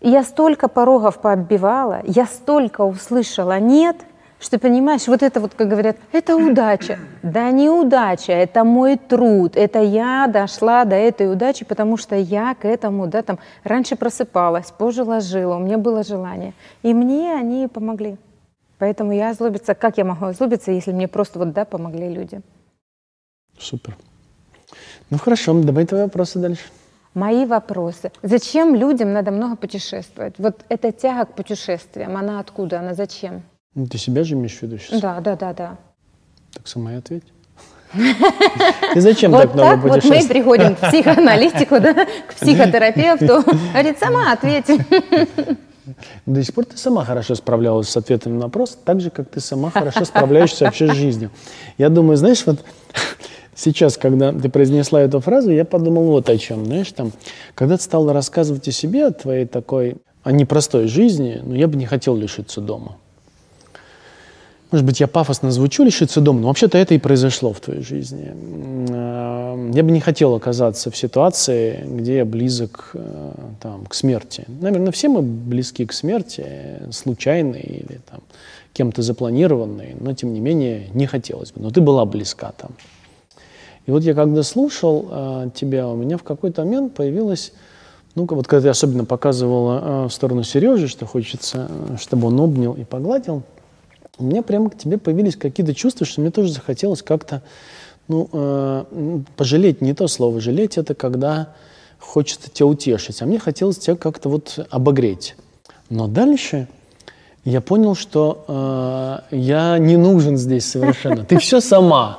[0.00, 3.96] я столько порогов пооббивала, я столько услышала «нет»,
[4.38, 6.98] что, понимаешь, вот это вот, как говорят, это удача.
[7.22, 12.54] Да не удача, это мой труд, это я дошла до этой удачи, потому что я
[12.54, 16.52] к этому, да, там, раньше просыпалась, позже ложила, у меня было желание.
[16.82, 18.18] И мне они помогли.
[18.78, 22.40] Поэтому я озлобиться, как я могу озлобиться, если мне просто вот, да, помогли люди.
[23.58, 23.96] Супер.
[25.10, 26.64] Ну хорошо, давай твои вопросы дальше.
[27.14, 28.12] Мои вопросы.
[28.22, 30.34] Зачем людям надо много путешествовать?
[30.36, 33.42] Вот эта тяга к путешествиям, она откуда, она зачем?
[33.74, 35.00] Ну, ты себя же имеешь в виду сейчас?
[35.00, 35.76] Да, да, да, да.
[36.52, 37.24] Так сама и ответь.
[38.94, 41.94] Ты зачем так много так вот мы приходим к психоаналитику, да,
[42.26, 43.44] к психотерапевту.
[43.72, 44.66] Говорит, сама ответь.
[46.26, 49.40] До сих пор ты сама хорошо справлялась с ответами на вопрос, так же, как ты
[49.40, 51.30] сама хорошо справляешься вообще с жизнью.
[51.78, 52.58] Я думаю, знаешь, вот
[53.54, 56.64] сейчас, когда ты произнесла эту фразу, я подумал вот о чем.
[56.64, 57.12] Знаешь, там,
[57.54, 61.76] когда ты стала рассказывать о себе, о твоей такой, о непростой жизни, ну, я бы
[61.76, 62.96] не хотел лишиться дома.
[64.72, 68.32] Может быть, я пафосно звучу, лишиться дома, но вообще-то это и произошло в твоей жизни.
[68.88, 74.44] Э, я бы не хотел оказаться в ситуации, где я близок э, там, к смерти.
[74.48, 76.44] Наверное, все мы близки к смерти,
[76.90, 78.20] случайной или там,
[78.72, 81.60] кем-то запланированной, но тем не менее не хотелось бы.
[81.60, 82.72] Но ты была близка там.
[83.86, 87.52] И вот я когда слушал э, тебя, у меня в какой-то момент появилась,
[88.16, 92.72] ну вот когда ты особенно показывала э, в сторону Сережи, что хочется, чтобы он обнял
[92.72, 93.44] и погладил–
[94.18, 97.42] у меня прямо к тебе появились какие-то чувства, что мне тоже захотелось как-то,
[98.08, 98.84] ну, э,
[99.36, 101.54] пожалеть, не то слово, жалеть это, когда
[101.98, 105.36] хочется тебя утешить, а мне хотелось тебя как-то вот обогреть.
[105.90, 106.68] Но дальше
[107.44, 108.44] я понял, что
[109.30, 111.24] э, я не нужен здесь совершенно.
[111.24, 112.18] Ты все сама.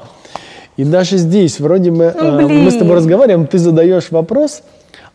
[0.78, 4.62] И даже здесь вроде бы э, мы с тобой разговариваем, ты задаешь вопрос,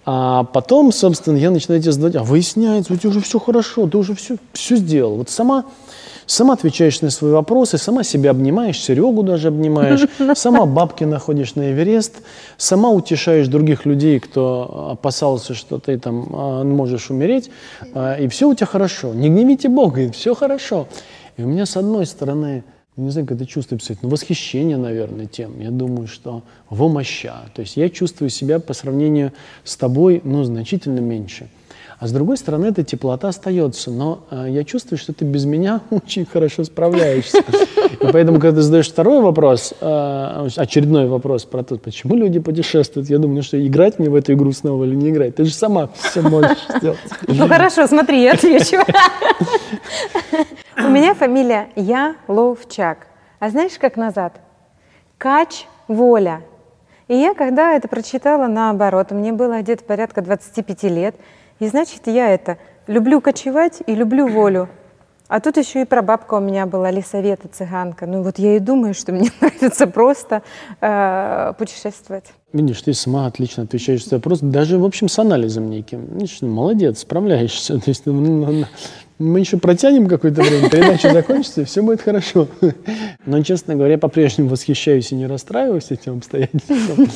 [0.04, 3.96] а потом, собственно, я начинаю тебе задавать, а выясняется, у тебя уже все хорошо, ты
[3.96, 5.16] уже все, все сделал.
[5.16, 5.64] Вот сама
[6.32, 10.00] Сама отвечаешь на свои вопросы, сама себя обнимаешь, Серегу даже обнимаешь,
[10.34, 12.22] сама бабки находишь на Эверест,
[12.56, 17.50] сама утешаешь других людей, кто опасался, что ты там а, можешь умереть,
[17.92, 19.12] а, и все у тебя хорошо.
[19.12, 20.88] Не гневите Бога, и все хорошо.
[21.36, 22.64] И у меня с одной стороны,
[22.96, 25.60] не знаю, как это чувство писать, но восхищение, наверное, тем.
[25.60, 27.42] Я думаю, что во моща.
[27.54, 29.32] То есть я чувствую себя по сравнению
[29.64, 31.50] с тобой, ну, значительно меньше.
[31.98, 33.90] А с другой стороны, эта теплота остается.
[33.90, 37.38] Но э, я чувствую, что ты без меня очень хорошо справляешься.
[38.00, 43.08] И поэтому, когда ты задаешь второй вопрос, э, очередной вопрос про то, почему люди путешествуют,
[43.08, 45.36] я думаю, ну что, играть мне в эту игру снова или не играть?
[45.36, 46.98] Ты же сама все можешь сделать.
[47.28, 48.78] Ну хорошо, смотри, я отвечу.
[50.76, 53.06] У меня фамилия Яловчак.
[53.38, 54.40] А знаешь, как назад?
[55.18, 56.42] Кач Воля.
[57.08, 61.14] И я, когда это прочитала наоборот, мне было где-то порядка 25 лет,
[61.60, 64.68] и значит, я это люблю кочевать и люблю волю.
[65.32, 68.04] А тут еще и прабабка у меня была, лесовета, цыганка.
[68.04, 70.42] Ну вот я и думаю, что мне нравится просто
[70.82, 72.26] э, путешествовать.
[72.52, 76.04] Видишь, ты сама отлично отвечаешь на вопрос, даже, в общем, с анализом неким.
[76.18, 77.78] Видишь, ну, молодец, справляешься.
[77.80, 78.64] То есть, ну, ну,
[79.22, 82.48] мы еще протянем какое-то время, передача закончится, и все будет хорошо.
[83.26, 87.08] Но, честно говоря, по-прежнему восхищаюсь и не расстраиваюсь этим обстоятельством.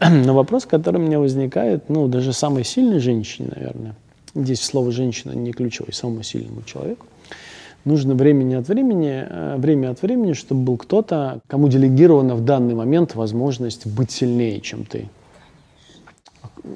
[0.24, 3.94] Но вопрос, который у меня возникает, ну, даже самой сильной женщине, наверное,
[4.34, 7.06] здесь слово «женщина» не ключевое, самому сильному человеку,
[7.84, 12.74] нужно времени от времени, э, время от времени, чтобы был кто-то, кому делегирована в данный
[12.74, 15.08] момент возможность быть сильнее, чем ты.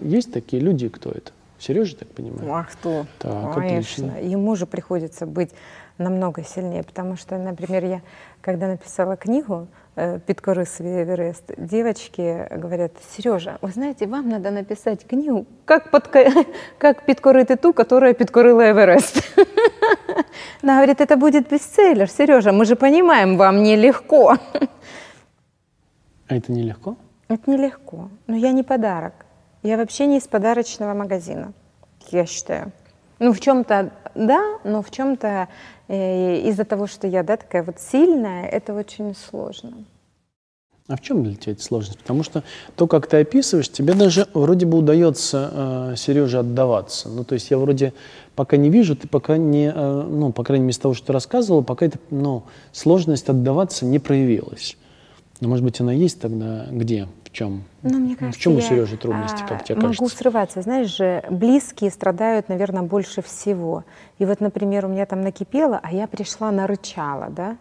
[0.03, 1.33] Есть такие люди, кто это?
[1.65, 2.54] Сережа, так понимаю?
[2.54, 3.06] А кто?
[3.20, 4.08] Так, Конечно.
[4.08, 4.34] Отлично.
[4.34, 5.52] Ему же приходится быть
[6.00, 8.02] намного сильнее, потому что, например, я,
[8.41, 15.46] когда написала книгу э, «Підкорисовий Эверест», девочки говорят, Сережа, вы знаете, вам надо написать книгу,
[15.65, 16.25] как, подко...
[16.79, 19.23] как підкорити ту, которая підкорила Эверест.
[20.63, 24.38] Она говорит, это будет бестселлер, Сережа, мы же понимаем, вам нелегко.
[26.27, 26.96] А это нелегко?
[27.27, 29.13] Это нелегко, но я не подарок.
[29.67, 31.52] Я вообще не из подарочного магазина,
[32.12, 32.71] я считаю.
[33.19, 35.48] Ну, в чем-то да, но в чем-то
[35.88, 39.73] э, из-за того, что я да, такая вот сильная, это очень сложно.
[40.87, 41.98] А в чем для тебя эта сложность?
[41.98, 42.44] Потому что
[42.77, 47.08] то, как ты описываешь, тебе даже вроде бы удается, э, Сереже, отдаваться.
[47.08, 47.92] Ну, то есть я вроде
[48.37, 51.12] пока не вижу, ты пока не, э, ну, по крайней мере, из того, что ты
[51.12, 54.77] рассказывала, пока эта ну, сложность отдаваться не проявилась.
[55.40, 57.08] Но, может быть, она есть тогда где?
[57.37, 57.65] В чем?
[57.83, 60.03] Ну, мне кажется, в чем у Сережи трудности, как тебе могу кажется?
[60.03, 60.63] Могу срываться.
[60.63, 63.85] Знаешь же, близкие страдают, наверное, больше всего.
[64.17, 67.59] И вот, например, у меня там накипело, а я пришла нарычала, да?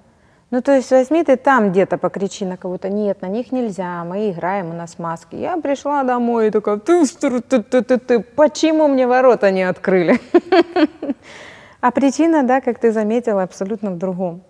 [0.50, 2.88] Ну, то есть возьми ты там где-то покричи на кого-то.
[2.88, 5.36] Нет, на них нельзя, мы играем, у нас маски.
[5.36, 9.64] Я пришла домой и такая, ты, ты, ты, ты, ты, ты, почему мне ворота не
[9.64, 10.22] открыли?
[11.82, 14.42] А причина, да, как ты заметила, абсолютно в другом.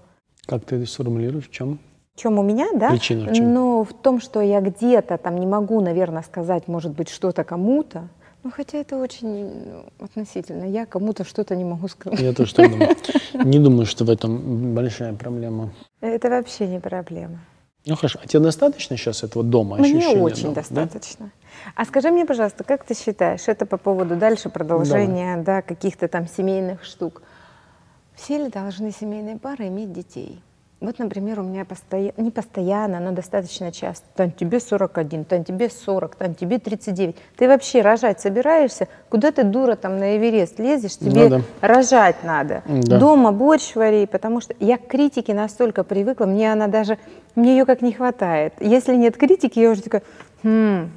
[0.45, 1.49] Как ты это сформулируешь?
[1.49, 1.79] В чем?
[2.15, 2.91] В чем у меня, да?
[2.91, 3.53] Причина в чем?
[3.53, 8.07] Ну, в том, что я где-то там не могу, наверное, сказать, может быть, что-то кому-то.
[8.43, 10.63] Ну, хотя это очень ну, относительно.
[10.63, 12.19] Я кому-то что-то не могу сказать.
[12.19, 12.95] Я тоже так думаю.
[13.33, 15.73] Не думаю, что в этом большая проблема.
[15.99, 17.39] Это вообще не проблема.
[17.85, 19.77] Ну хорошо, а тебе достаточно сейчас этого дома?
[19.77, 21.25] Мне очень дома, достаточно.
[21.25, 21.31] Да?
[21.75, 26.27] А скажи мне, пожалуйста, как ты считаешь, это по поводу дальше продолжения да, каких-то там
[26.27, 27.21] семейных штук,
[28.15, 30.41] все ли должны семейные пары иметь детей?
[30.81, 34.05] Вот, например, у меня постоянно, не постоянно, но достаточно часто.
[34.15, 37.15] Там тебе 41, там тебе 40, там тебе 39.
[37.37, 38.89] Ты вообще рожать собираешься?
[39.09, 40.97] Куда ты, дура, там на Эверест лезешь?
[40.97, 41.41] Тебе надо.
[41.61, 42.61] рожать надо.
[42.67, 42.99] Да.
[42.99, 46.97] Дома борщ вари, потому что я к критике настолько привыкла, мне она даже,
[47.35, 48.53] мне ее как не хватает.
[48.59, 50.03] Если нет критики, я уже такая,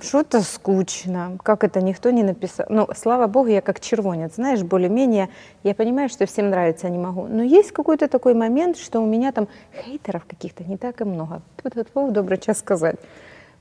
[0.03, 1.39] что-то скучно.
[1.43, 2.67] Как это никто не написал?
[2.69, 5.31] Ну, слава богу, я как червонец, знаешь, более-менее.
[5.63, 7.27] Я понимаю, что всем нравится, не могу.
[7.29, 9.49] Но есть какой-то такой момент, что у меня там
[9.85, 11.41] хейтеров каких-то не так и много.
[11.63, 11.75] Тут
[12.13, 12.97] добрый час сказать.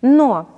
[0.02, 0.50] Но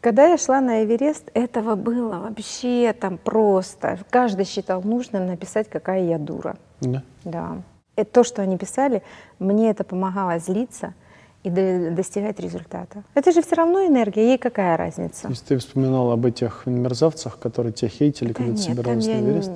[0.00, 3.98] когда я шла на Эверест, этого было вообще там просто.
[4.08, 6.56] Каждый считал нужным написать, какая я дура.
[6.80, 7.02] Да.
[7.24, 7.56] Да.
[7.96, 9.02] И то, что они писали,
[9.38, 10.94] мне это помогало злиться–
[11.46, 13.04] и достигать результата.
[13.14, 15.22] Это же все равно энергия, ей какая разница?
[15.22, 19.52] То есть ты вспоминала об этих мерзавцах, которые тебя хейтили, когда ты собиралась на Эверест?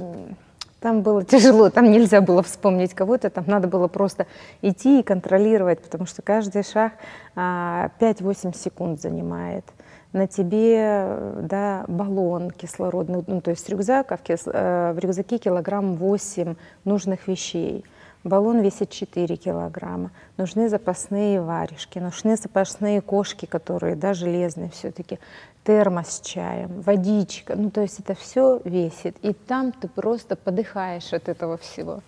[0.78, 4.26] Там было тяжело, там нельзя было вспомнить кого-то, там надо было просто
[4.62, 6.93] идти и контролировать, потому что каждый шаг
[7.34, 9.64] 5-8 а, секунд занимает.
[10.12, 11.07] На тебе
[11.43, 14.43] да, баллон кислородный, ну, то есть рюкзак, а в, кис...
[14.47, 17.84] Э, в рюкзаке килограмм 8 нужных вещей–
[18.22, 20.10] Баллон весит 4 килограмма.
[20.36, 25.18] Нужны запасные варежки, нужны запасные кошки, которые, да, железные все-таки.
[25.64, 27.54] Термос с чаем, водичка.
[27.56, 29.16] Ну, то есть это все весит.
[29.22, 32.00] И там ты просто подыхаешь от этого всего.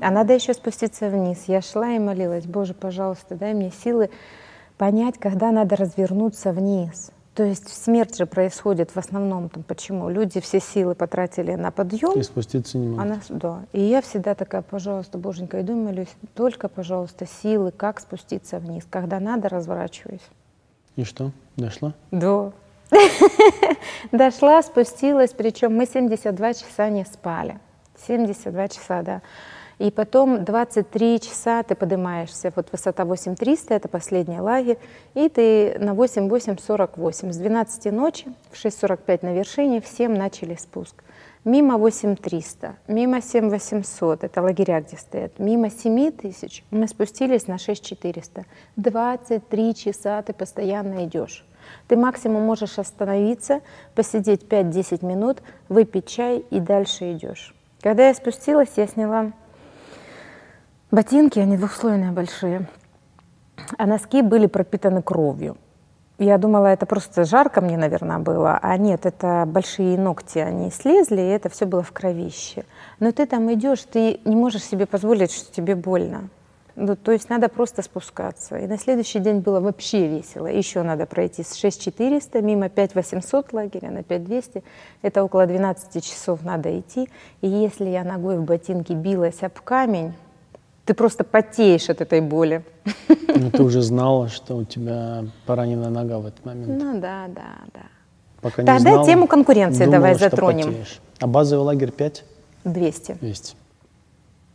[0.00, 1.44] А надо еще спуститься вниз.
[1.46, 4.10] Я шла и молилась, Боже, пожалуйста, дай мне силы
[4.76, 7.12] понять, когда надо развернуться вниз.
[7.34, 10.08] То есть смерть же происходит в основном там почему?
[10.08, 12.18] Люди все силы потратили на подъем.
[12.18, 13.04] И спуститься не могут.
[13.04, 13.62] Она, да.
[13.72, 18.84] И я всегда такая, пожалуйста, боженька, иду молюсь, только, пожалуйста, силы, как спуститься вниз.
[18.90, 20.26] Когда надо, разворачиваюсь.
[20.96, 21.94] И что, дошла?
[22.10, 22.52] Да.
[24.12, 27.60] Дошла, спустилась, причем мы 72 часа не спали.
[28.06, 29.22] 72 часа, да.
[29.80, 34.76] И потом 23 часа ты поднимаешься, вот высота 8300, это последний лагерь,
[35.14, 37.32] и ты на 8848.
[37.32, 41.02] С 12 ночи в 6.45 на вершине, в 7 начали спуск.
[41.46, 48.44] Мимо 8300, мимо 7800, это лагеря, где стоят, мимо 7000 мы спустились на 6400.
[48.76, 51.46] 23 часа ты постоянно идешь.
[51.88, 53.62] Ты максимум можешь остановиться,
[53.94, 55.38] посидеть 5-10 минут,
[55.70, 57.54] выпить чай и дальше идешь.
[57.80, 59.32] Когда я спустилась, я сняла
[60.90, 62.68] Ботинки, они двухслойные большие,
[63.78, 65.56] а носки были пропитаны кровью.
[66.18, 68.58] Я думала, это просто жарко мне, наверное, было.
[68.60, 72.64] А нет, это большие ногти, они слезли, и это все было в кровище.
[72.98, 76.28] Но ты там идешь, ты не можешь себе позволить, что тебе больно.
[76.74, 78.58] Ну, то есть надо просто спускаться.
[78.58, 80.48] И на следующий день было вообще весело.
[80.48, 84.64] Еще надо пройти с 6400 мимо 5800 лагеря на 5200.
[85.02, 87.08] Это около 12 часов надо идти.
[87.42, 90.14] И если я ногой в ботинке билась об камень,
[90.90, 92.64] ты просто потеешь от этой боли.
[93.28, 96.82] Но ты уже знала, что у тебя поранена нога в этот момент.
[96.82, 97.82] Ну да, да, да.
[98.40, 100.66] Пока Тогда не знала, тему конкуренции думала, давай что затронем.
[100.66, 101.00] Потеешь.
[101.20, 102.24] А базовый лагерь 5?
[102.64, 103.18] 200.
[103.20, 103.54] 200.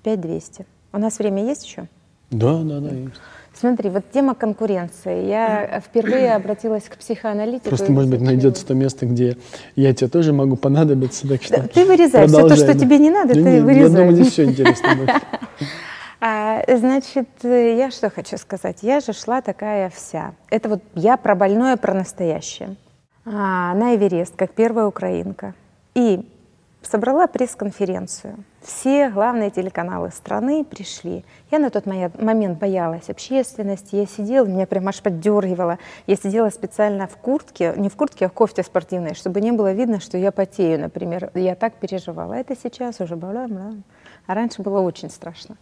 [0.04, 0.66] 5 200.
[0.92, 1.88] У нас время есть еще?
[2.32, 3.16] Да, да, да, есть.
[3.54, 5.28] Смотри, вот тема конкуренции.
[5.28, 7.70] Я впервые обратилась к психоаналитику.
[7.70, 9.38] Просто, может быть, найдется то место, где
[9.78, 11.30] я тебе тоже могу понадобиться.
[11.30, 13.92] Так что да, ты вырезаешь все то, что тебе не надо, да, ты нет, вырезаешь.
[13.92, 15.12] Я думаю, здесь все интересно будет.
[16.20, 18.80] А, значит, я что хочу сказать?
[18.82, 20.34] Я же шла такая вся.
[20.50, 22.76] Это вот я про больное, про настоящее.
[23.26, 25.54] А, на Эверест, как первая украинка.
[25.94, 26.30] И
[26.82, 28.44] собрала пресс-конференцию.
[28.62, 31.24] Все главные телеканалы страны пришли.
[31.52, 33.96] Я на тот момент боялась общественности.
[33.96, 35.78] Я сидела, меня прям аж поддергивала.
[36.08, 39.72] Я сидела специально в куртке, не в куртке, а в кофте спортивной, чтобы не было
[39.72, 41.32] видно, что я потею, например.
[41.36, 42.34] Я так переживала.
[42.34, 43.74] Это сейчас уже бла-бла.
[44.28, 45.58] А раньше было очень страшно.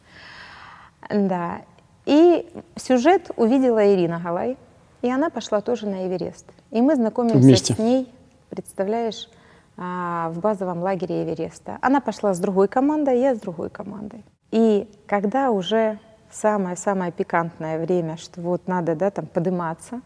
[1.10, 1.62] Да.
[2.06, 4.58] И сюжет увидела Ирина Галай.
[5.02, 6.46] И она пошла тоже на Эверест.
[6.72, 7.74] И мы знакомимся Вместе.
[7.74, 8.12] с ней,
[8.50, 9.30] представляешь,
[9.76, 11.78] а, в базовом лагере Эвереста.
[11.82, 14.24] Она пошла с другой командой, я с другой командой.
[14.52, 16.00] И когда уже
[16.32, 20.02] самое-самое пикантное время, что вот надо да, там подниматься,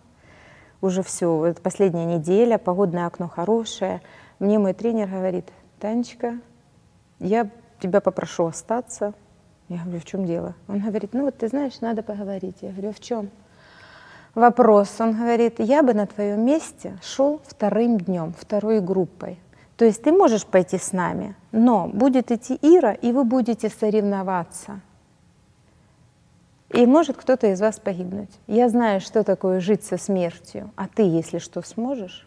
[0.81, 4.01] уже все, это последняя неделя, погодное окно хорошее,
[4.39, 6.39] мне мой тренер говорит, Танечка,
[7.19, 9.13] я тебя попрошу остаться.
[9.69, 10.55] Я говорю, в чем дело?
[10.67, 12.57] Он говорит, ну вот ты знаешь, надо поговорить.
[12.61, 13.29] Я говорю, в чем?
[14.33, 14.95] Вопрос.
[14.99, 19.39] Он говорит, я бы на твоем месте шел вторым днем, второй группой.
[19.77, 24.81] То есть ты можешь пойти с нами, но будет идти Ира, и вы будете соревноваться.
[26.73, 28.31] И может кто-то из вас погибнуть.
[28.47, 32.26] Я знаю, что такое жить со смертью, а ты, если что, сможешь?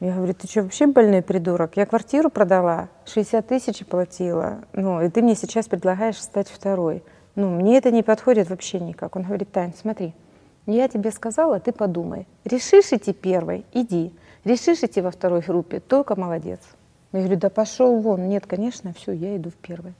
[0.00, 1.76] Я говорю, ты что, вообще больной придурок?
[1.76, 7.02] Я квартиру продала, 60 тысяч платила, ну, и ты мне сейчас предлагаешь стать второй.
[7.34, 9.14] Ну, мне это не подходит вообще никак.
[9.14, 10.14] Он говорит, Тань, смотри,
[10.64, 12.26] я тебе сказала, ты подумай.
[12.44, 14.12] Решишь идти первой, иди.
[14.44, 16.60] Решишь идти во второй группе, только молодец.
[17.12, 18.26] Я говорю, да пошел вон.
[18.26, 19.92] Нет, конечно, все, я иду в первой.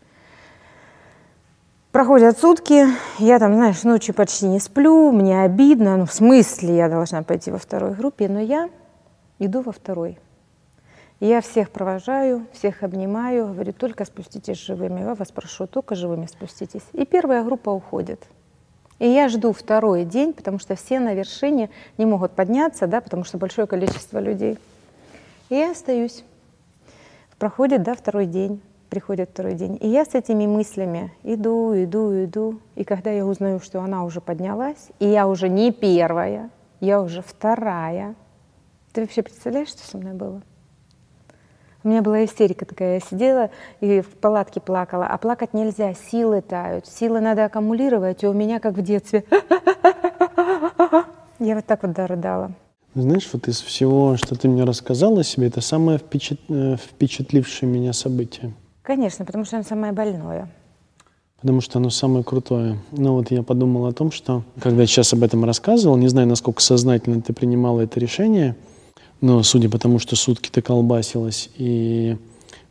[1.92, 2.86] Проходят сутки,
[3.18, 7.50] я там, знаешь, ночью почти не сплю, мне обидно, ну в смысле я должна пойти
[7.50, 8.70] во второй группе, но я
[9.40, 10.18] иду во второй.
[11.18, 15.00] Я всех провожаю, всех обнимаю, говорю, только спуститесь живыми.
[15.00, 16.84] Я вас прошу, только живыми спуститесь.
[16.92, 18.22] И первая группа уходит.
[18.98, 23.24] И я жду второй день, потому что все на вершине не могут подняться, да, потому
[23.24, 24.58] что большое количество людей.
[25.48, 26.22] И я остаюсь.
[27.38, 29.78] Проходит, да, второй день, приходит второй день.
[29.80, 32.60] И я с этими мыслями иду, иду, иду.
[32.76, 37.22] И когда я узнаю, что она уже поднялась, и я уже не первая, я уже
[37.22, 38.14] вторая,
[38.92, 40.42] ты вообще представляешь, что со мной было?
[41.82, 46.42] У меня была истерика такая, я сидела и в палатке плакала, а плакать нельзя, силы
[46.42, 49.24] тают, силы надо аккумулировать, и у меня как в детстве.
[51.38, 52.52] Я вот так вот дорыдала.
[52.94, 56.38] Знаешь, вот из всего, что ты мне рассказала о себе, это самое впечат...
[56.50, 58.52] Э, впечатлившее меня событие.
[58.82, 60.50] Конечно, потому что оно самое больное.
[61.40, 62.78] Потому что оно самое крутое.
[62.90, 66.28] Ну вот я подумал о том, что когда я сейчас об этом рассказывал, не знаю,
[66.28, 68.54] насколько сознательно ты принимала это решение–
[69.20, 72.16] но судя по тому, что сутки ты колбасилась и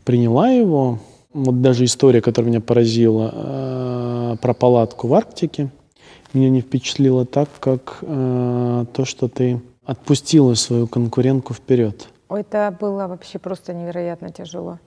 [0.04, 1.00] приняла его,
[1.34, 5.70] вот даже история, которая меня поразила э, про палатку в Арктике,
[6.34, 12.08] меня не впечатлила так, как э, то, что ты отпустила свою конкурентку вперед.
[12.30, 14.80] Это было вообще просто невероятно тяжело.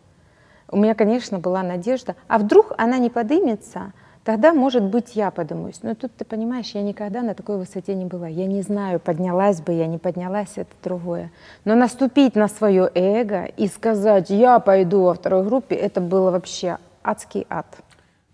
[0.70, 3.92] У меня, конечно, была надежда, а вдруг она не подымется,
[4.24, 5.82] тогда, может быть, я подымусь.
[5.82, 8.28] Но тут, ты понимаешь, я никогда на такой высоте не была.
[8.28, 11.30] Я не знаю, поднялась бы я, не поднялась, это другое.
[11.64, 16.78] Но наступить на свое эго и сказать, я пойду во второй группе, это было вообще
[17.02, 17.66] адский ад.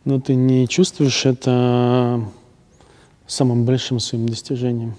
[0.04, 2.20] Но ты не чувствуешь это
[3.26, 4.94] самым большим своим достижением?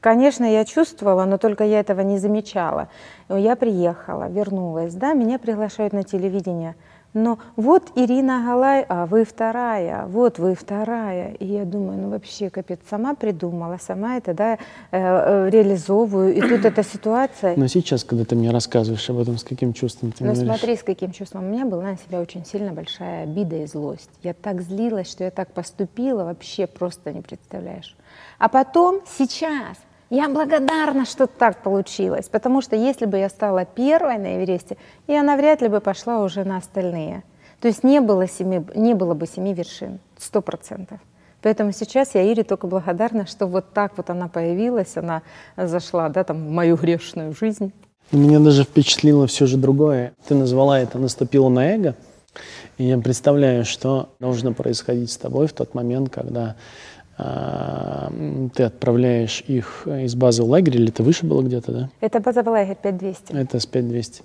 [0.00, 2.88] Конечно, я чувствовала, но только я этого не замечала.
[3.28, 6.74] Я приехала, вернулась, да, меня приглашают на телевидение–
[7.12, 11.32] но вот Ирина Галай, а вы вторая, вот вы вторая.
[11.34, 14.56] И я думаю, ну вообще капец, сама придумала, сама это да, э,
[14.92, 16.34] э, реализовываю.
[16.34, 17.56] И тут эта ситуация.
[17.56, 20.58] Но сейчас, когда ты мне рассказываешь об этом, с каким чувством ты Ну говоришь?
[20.60, 21.44] смотри, с каким чувством.
[21.44, 24.10] У меня была на себя очень сильно большая обида и злость.
[24.22, 27.96] Я так злилась, что я так поступила, вообще просто не представляешь.
[28.38, 29.76] А потом, сейчас,
[30.10, 35.22] я благодарна, что так получилось, потому что если бы я стала первой на Эвересте, я
[35.22, 37.22] навряд ли бы пошла уже на остальные.
[37.60, 40.98] То есть не было, семи, не было бы семи вершин, сто процентов.
[41.42, 45.22] Поэтому сейчас я Ире только благодарна, что вот так вот она появилась, она
[45.56, 47.72] зашла да, там, в мою грешную жизнь.
[48.12, 50.12] Меня даже впечатлило все же другое.
[50.26, 51.94] Ты назвала это «наступила на эго».
[52.78, 56.56] И я представляю, что должно происходить с тобой в тот момент, когда
[57.16, 58.09] а,
[58.54, 61.90] ты отправляешь их из базы в лагерь, или это выше было где-то, да?
[62.00, 63.32] Это базовый лагерь 5200.
[63.32, 64.22] Это с 5200.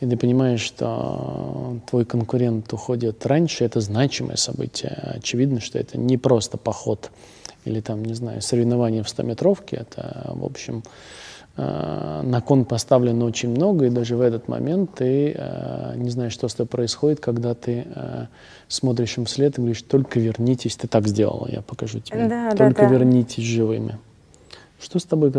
[0.00, 5.14] И ты понимаешь, что твой конкурент уходит раньше, это значимое событие.
[5.16, 7.10] Очевидно, что это не просто поход
[7.66, 9.76] или там, не знаю, соревнование в 100-метровке.
[9.76, 15.34] Это, в общем, Э, на кон поставлено очень много, и даже в этот момент ты
[15.36, 18.26] э, не знаешь, что с тобой происходит, когда ты э,
[18.68, 22.82] смотришь им вслед и говоришь, только вернитесь, ты так сделала, я покажу тебе, да, только
[22.82, 22.94] да, да.
[22.94, 23.98] вернитесь живыми.
[24.80, 25.32] Что с тобой,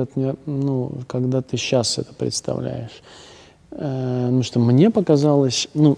[0.45, 3.01] ну, когда ты сейчас это представляешь?
[3.71, 5.97] Э, ну что мне показалось, ну,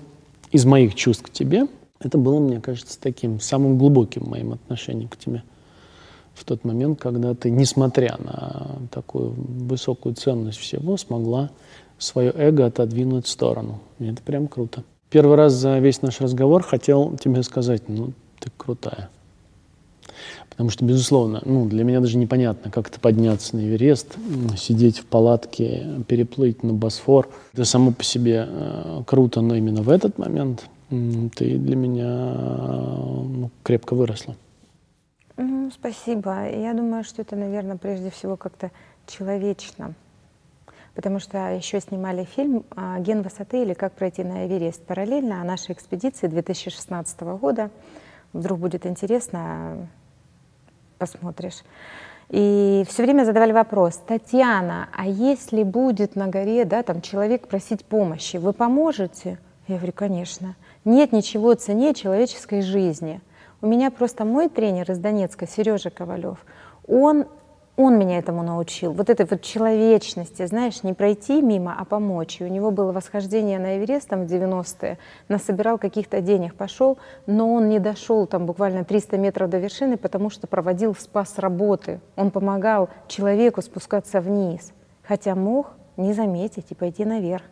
[0.51, 1.67] из моих чувств к тебе,
[1.99, 5.43] это было, мне кажется, таким самым глубоким моим отношением к тебе
[6.33, 11.51] в тот момент, когда ты, несмотря на такую высокую ценность всего, смогла
[11.97, 13.79] свое эго отодвинуть в сторону.
[13.99, 14.83] И это прям круто.
[15.09, 19.09] Первый раз за весь наш разговор хотел тебе сказать, ну, ты крутая.
[20.49, 24.15] Потому что, безусловно, ну, для меня даже непонятно, как это подняться на Эверест,
[24.55, 27.29] сидеть в палатке, переплыть на Босфор.
[27.53, 33.49] Это само по себе э, круто, но именно в этот момент ты для меня ну,
[33.63, 34.35] крепко выросла.
[35.71, 36.49] Спасибо.
[36.49, 38.71] Я думаю, что это, наверное, прежде всего как-то
[39.07, 39.93] человечно.
[40.95, 45.43] Потому что еще снимали фильм а, «Ген высоты» или «Как пройти на Эверест» параллельно о
[45.43, 47.71] нашей экспедиции 2016 года.
[48.31, 49.87] Вдруг будет интересно,
[50.99, 51.63] посмотришь.
[52.29, 57.83] И все время задавали вопрос, Татьяна, а если будет на горе, да, там человек просить
[57.85, 59.39] помощи, вы поможете?
[59.67, 60.55] Я говорю, конечно.
[60.85, 63.21] Нет ничего ценнее человеческой жизни.
[63.63, 66.37] У меня просто мой тренер из Донецка, Сережа Ковалев,
[66.85, 67.27] он
[67.77, 72.39] он меня этому научил, вот этой вот человечности, знаешь, не пройти мимо, а помочь.
[72.39, 77.51] И у него было восхождение на Эверест там в 90-е, насобирал каких-то денег, пошел, но
[77.51, 81.99] он не дошел там буквально 300 метров до вершины, потому что проводил спас работы.
[82.15, 87.43] Он помогал человеку спускаться вниз, хотя мог не заметить и пойти наверх.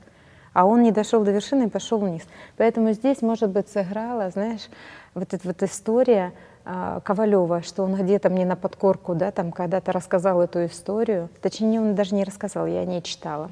[0.53, 2.23] А он не дошел до вершины и пошел вниз.
[2.57, 4.69] Поэтому здесь, может быть, сыграла, знаешь,
[5.13, 6.33] вот эта вот история,
[6.65, 11.29] а, Ковалева, что он где-то мне на подкорку, да, там когда-то рассказал эту историю.
[11.41, 13.49] Точнее, он даже не рассказал, я не читала.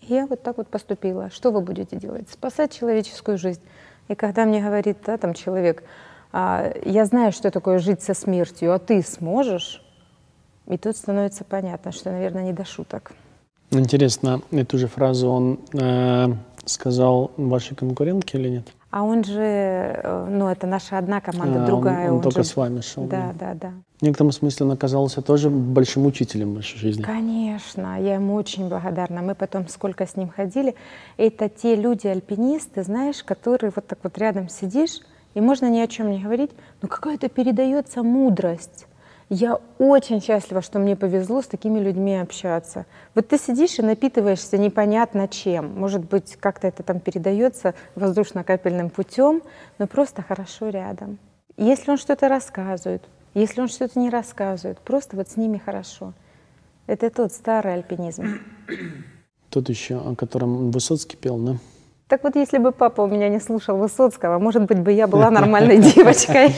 [0.00, 1.30] И я вот так вот поступила.
[1.30, 2.28] Что вы будете делать?
[2.30, 3.62] Спасать человеческую жизнь.
[4.08, 5.84] И когда мне говорит, да, там человек,
[6.32, 9.84] а, я знаю, что такое жить со смертью, а ты сможешь?
[10.66, 13.12] И тут становится понятно, что, наверное, не до шуток.
[13.70, 16.28] Интересно, эту же фразу он э,
[16.64, 18.68] сказал вашей конкурентке или нет?
[18.90, 22.06] А он же, э, ну, это наша одна команда, а, другая.
[22.06, 22.48] Он, он, он только же...
[22.48, 23.04] с вами шел.
[23.04, 27.02] Да, да, да, В некотором смысле он оказался тоже большим учителем в вашей жизни.
[27.02, 29.20] Конечно, я ему очень благодарна.
[29.20, 30.74] Мы потом сколько с ним ходили.
[31.18, 35.00] Это те люди-альпинисты, знаешь, которые вот так вот рядом сидишь,
[35.34, 36.50] и можно ни о чем не говорить,
[36.80, 38.86] но какая-то передается мудрость
[39.30, 42.86] я очень счастлива, что мне повезло с такими людьми общаться.
[43.14, 45.78] Вот ты сидишь и напитываешься непонятно чем.
[45.78, 49.42] Может быть, как-то это там передается воздушно-капельным путем,
[49.78, 51.18] но просто хорошо рядом.
[51.56, 53.02] Если он что-то рассказывает,
[53.34, 56.14] если он что-то не рассказывает, просто вот с ними хорошо.
[56.86, 58.40] Это тот старый альпинизм.
[59.50, 61.56] Тот еще, о котором Высоцкий пел, да?
[62.08, 65.30] Так вот, если бы папа у меня не слушал Высоцкого, может быть, бы я была
[65.30, 66.54] нормальной девочкой.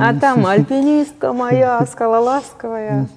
[0.00, 3.08] А там альпинистка моя, скалолазковая.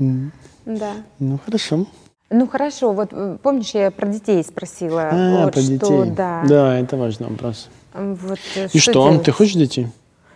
[0.66, 0.91] Да.
[1.18, 1.86] Ну, хорошо.
[2.30, 5.10] Ну хорошо, вот э, помнишь, я про детей спросила.
[5.12, 6.12] А, вот, про что, детей.
[6.12, 6.43] Да.
[6.47, 7.68] да, это важный вопрос.
[7.93, 9.88] Вот, э, И что, что ты хочешь детей?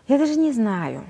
[0.09, 1.03] Я даже не знаю.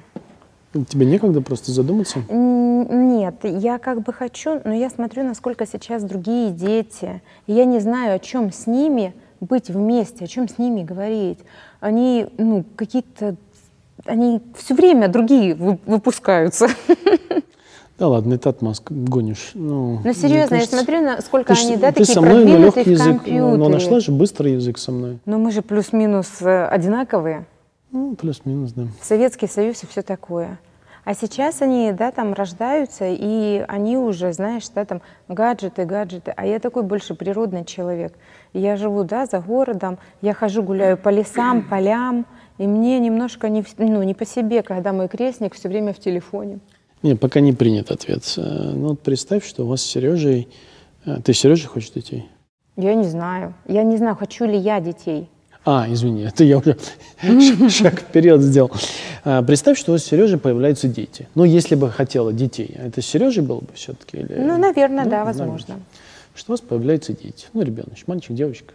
[0.88, 2.20] Тебе некогда просто задуматься?
[2.30, 7.22] Нет, я как бы хочу, но я смотрю, насколько сейчас другие дети.
[7.48, 9.14] И я не знаю, о чем с ними
[9.46, 11.40] быть вместе, о чем с ними говорить.
[11.80, 13.36] Они, ну, какие-то,
[14.06, 16.68] они все время другие выпускаются.
[17.98, 19.52] Да ладно, это отмазка, гонишь.
[19.54, 22.44] Ну, ну серьезно, кажется, я смотрю, на сколько ты они, да, ты такие со мной
[22.44, 25.20] на легкий язык, но, но нашла же быстрый язык со мной.
[25.26, 27.46] Но мы же плюс-минус э, одинаковые.
[27.94, 28.88] Ну, плюс-минус, да.
[29.02, 30.60] Советский Союз и все такое.
[31.06, 36.34] А сейчас они, да, там рождаются, и они уже, знаешь, да, там гаджеты, гаджеты.
[36.36, 38.14] А я такой больше природный человек.
[38.54, 42.26] Я живу, да, за городом, я хожу, гуляю по лесам, полям,
[42.58, 46.60] и мне немножко не, ну, не по себе, когда мой крестник все время в телефоне.
[47.04, 48.24] Нет, пока не принят ответ.
[48.38, 50.48] Э, ну вот представь, что у вас с Сережей...
[51.06, 52.28] Э, ты с Сережей хочешь детей?
[52.78, 53.54] Я не знаю.
[53.68, 55.30] Я не знаю, хочу ли я детей.
[55.66, 56.78] А, извини, это я уже
[57.70, 58.72] шаг вперед сделал.
[59.24, 61.28] А, представь, что у вас с Сережей появляются дети.
[61.34, 64.18] Ну, если бы хотела детей, это с Сережей было бы все-таки?
[64.18, 64.36] Или...
[64.36, 65.70] Ну, наверное, ну, да, возможно.
[65.70, 65.86] Наверное.
[66.36, 67.48] Что у вас появляются дети?
[67.54, 68.74] Ну, ребеночек, мальчик, девочка.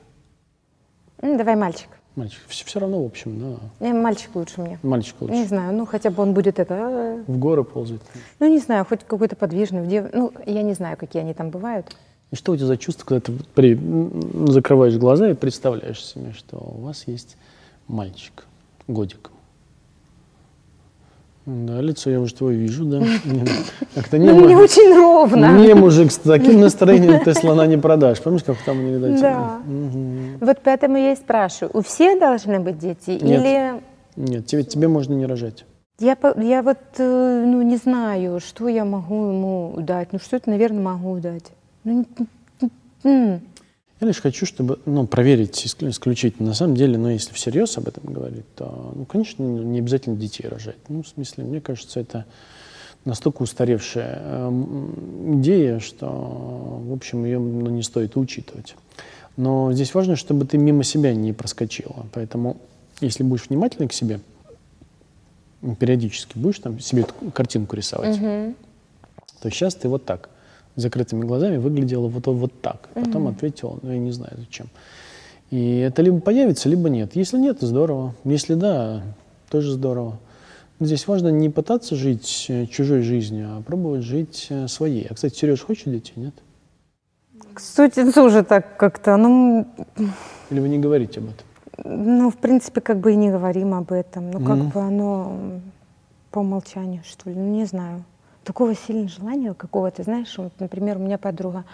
[1.23, 1.89] Ну, давай мальчик.
[2.17, 2.41] Мальчик.
[2.49, 3.87] Все, все равно, в общем, да.
[3.87, 4.81] Не, мальчик лучше мне.
[4.83, 5.35] Мальчик лучше.
[5.35, 6.75] Не знаю, ну хотя бы он будет это...
[6.75, 8.01] А, в горы ползать.
[8.41, 9.87] Ну, не знаю, хоть какой-то подвижный.
[9.87, 10.07] Дев...
[10.13, 11.95] Ну, я не знаю, какие они там бывают.
[12.31, 13.79] И что у тебя за чувство, когда ты при...
[14.51, 17.37] закрываешь глаза и представляешь себе, что у вас есть
[17.89, 18.45] мальчик,
[18.87, 19.31] годик?
[21.47, 23.03] Да, лицо я уже твое вижу, да.
[23.95, 25.59] Как-то не, ну, не очень ровно.
[25.59, 28.21] Не, мужик, с таким настроением ты слона не продашь.
[28.21, 29.21] Помнишь, как там не видать?
[29.21, 29.59] Да.
[29.67, 30.45] Угу.
[30.47, 33.11] Вот поэтому я и спрашиваю, у всех должны быть дети?
[33.11, 33.23] Нет.
[33.23, 33.83] Или...
[34.17, 35.65] Нет, тебе, тебе можно не рожать.
[35.99, 40.13] Я, я вот э, ну, не знаю, что я могу ему дать.
[40.13, 41.53] Ну, что-то, наверное, могу дать.
[41.85, 42.07] Ну,
[43.05, 43.41] Я
[44.01, 46.49] лишь хочу, чтобы, ну, проверить исключительно.
[46.49, 50.49] На самом деле, ну, если всерьез об этом говорить, то, ну, конечно, не обязательно детей
[50.49, 50.79] рожать.
[50.89, 52.25] Ну, в смысле, мне кажется, это
[53.05, 54.51] настолько устаревшая э,
[55.35, 58.75] идея, что, в общем, ее ну, не стоит учитывать.
[59.37, 62.07] Но здесь важно, чтобы ты мимо себя не проскочила.
[62.13, 62.59] Поэтому,
[63.01, 64.21] если будешь внимательна к себе,
[65.79, 68.55] периодически будешь там себе картинку рисовать, угу.
[69.43, 70.31] то сейчас ты вот так,
[70.81, 72.89] закрытыми глазами, выглядела вот, вот так.
[72.95, 73.33] Потом угу.
[73.33, 74.67] ответила, ну, я не знаю зачем.
[75.51, 77.17] И это либо появится, либо нет.
[77.17, 78.15] Если нет, здорово.
[78.25, 79.03] Если да,
[79.49, 80.19] тоже здорово.
[80.79, 85.07] Здесь важно не пытаться жить э, чужой жизнью, а пробовать жить э, своей.
[85.11, 86.35] А, кстати, Сереж, хочешь детей, нет?
[87.53, 89.67] Кстати, тоже так как-то, ну...
[90.51, 91.47] Или вы не говорите об этом?
[91.85, 94.31] Ну, в принципе, как бы и не говорим об этом.
[94.31, 94.73] Ну, как mm-hmm.
[94.73, 95.61] бы оно
[96.31, 98.05] по умолчанию, что ли, ну, не знаю.
[98.45, 101.65] Такого сильного желания какого-то, знаешь, вот, например, у меня подруга,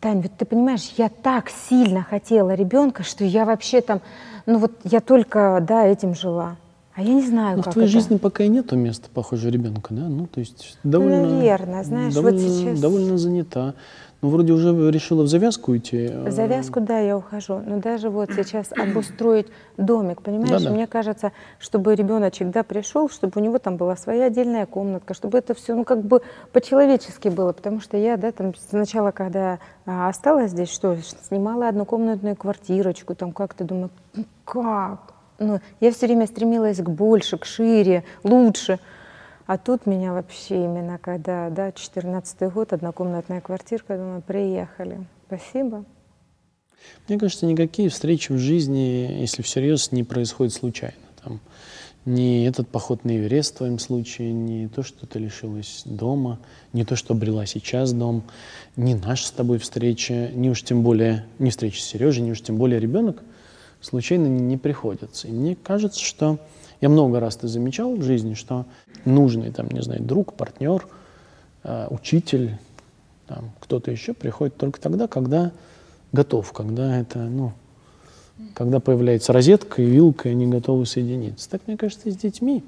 [0.00, 4.00] Тань, вот ты понимаешь, я так сильно хотела ребенка, что я вообще там,
[4.46, 6.56] ну вот я только, да, этим жила.
[6.94, 7.98] А я не знаю, ну, как в твоей это.
[7.98, 10.08] жизни пока и нету места, похоже, ребенка, да?
[10.08, 11.36] Ну, то есть довольно...
[11.36, 12.80] Наверное, знаешь, довольно, вот сейчас...
[12.80, 13.74] Довольно занята.
[14.22, 16.08] Ну, вроде уже решила в завязку идти.
[16.08, 17.62] В завязку, да, я ухожу.
[17.64, 19.46] Но даже вот сейчас обустроить
[19.78, 20.62] домик, понимаешь?
[20.62, 20.74] Да, да.
[20.74, 25.38] Мне кажется, чтобы ребеночек, да, пришел, чтобы у него там была своя отдельная комнатка, чтобы
[25.38, 26.20] это все, ну, как бы
[26.52, 27.52] по-человечески было.
[27.52, 30.98] Потому что я, да, там сначала, когда а, осталась здесь, что,
[31.28, 35.14] снимала однокомнатную квартирочку, там как-то думаю, «Ну, как?
[35.38, 38.78] Ну, я все время стремилась к больше, к шире, лучше.
[39.50, 45.04] А тут меня вообще именно, когда, да, 14 год, однокомнатная квартирка, думаю, приехали.
[45.26, 45.84] Спасибо.
[47.08, 50.94] Мне кажется, никакие встречи в жизни, если всерьез, не происходят случайно.
[51.20, 51.40] Там,
[52.04, 56.38] ни этот поход на Эверест в твоем случае, не то, что ты лишилась дома,
[56.72, 58.22] не то, что обрела сейчас дом,
[58.76, 62.40] не наша с тобой встреча, не уж тем более, не встреча с Сережей, не уж
[62.40, 63.24] тем более ребенок,
[63.80, 65.28] случайно не, приходится.
[65.28, 66.38] И мне кажется, что
[66.80, 68.66] я много раз это замечал в жизни, что
[69.04, 70.86] нужный, там, не знаю, друг, партнер,
[71.64, 72.58] э, учитель,
[73.26, 75.52] там, кто-то еще приходит только тогда, когда
[76.12, 77.52] готов, когда это, ну,
[78.54, 81.48] когда появляется розетка и вилка, и они готовы соединиться.
[81.48, 82.64] Так, мне кажется, и с детьми.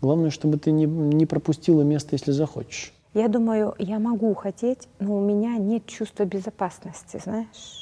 [0.00, 2.92] Главное, чтобы ты не, не пропустила место, если захочешь.
[3.14, 7.81] Я думаю, я могу хотеть, но у меня нет чувства безопасности, знаешь.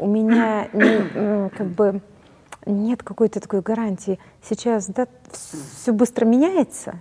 [0.00, 2.00] У меня не, как бы
[2.66, 4.18] нет какой-то такой гарантии.
[4.42, 6.94] Сейчас да, все быстро меняется,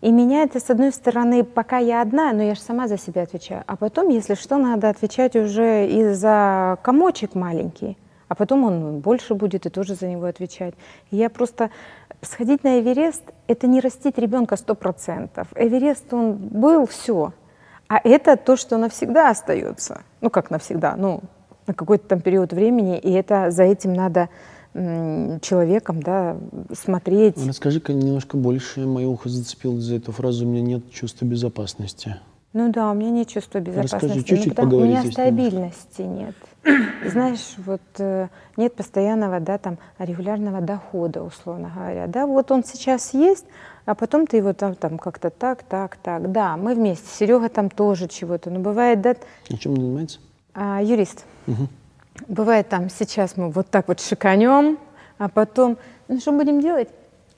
[0.00, 3.64] и меняется, с одной стороны, пока я одна, но я же сама за себя отвечаю.
[3.66, 7.98] А потом, если что, надо отвечать уже и за комочек маленький.
[8.28, 10.74] А потом он больше будет и тоже за него отвечать.
[11.10, 11.70] И я просто...
[12.22, 15.48] Сходить на Эверест— это не растить ребенка сто процентов.
[15.54, 17.32] Эверест, он был, все.
[17.88, 20.02] А это то, что навсегда остается.
[20.20, 21.22] Ну, как навсегда, ну,
[21.70, 22.98] на какой-то там период времени.
[22.98, 24.28] И это за этим надо
[24.72, 26.36] человеком, да,
[26.72, 27.34] смотреть.
[27.44, 28.86] Расскажи-ка немножко больше.
[28.86, 30.46] Мое ухо зацепило за эту фразу.
[30.46, 32.16] У меня нет чувства безопасности.
[32.52, 34.06] Ну да, у меня нет чувства безопасности.
[34.06, 36.34] Расскажи, чуть-чуть ну, У меня стабильности нет.
[37.06, 42.08] Знаешь, вот э, нет постоянного, да, там, регулярного дохода, условно говоря.
[42.08, 43.46] Да, вот он сейчас есть,
[43.86, 46.32] а потом ты его там, там как-то так, так, так.
[46.32, 47.06] Да, мы вместе.
[47.08, 48.50] Серега там тоже чего-то.
[48.50, 49.14] Но бывает, да...
[49.48, 50.18] А чем он занимается?
[50.54, 51.24] А, юрист.
[51.46, 51.68] Угу.
[52.28, 54.78] Бывает там, сейчас мы вот так вот шиканем,
[55.18, 55.78] а потом,
[56.08, 56.88] ну что будем делать?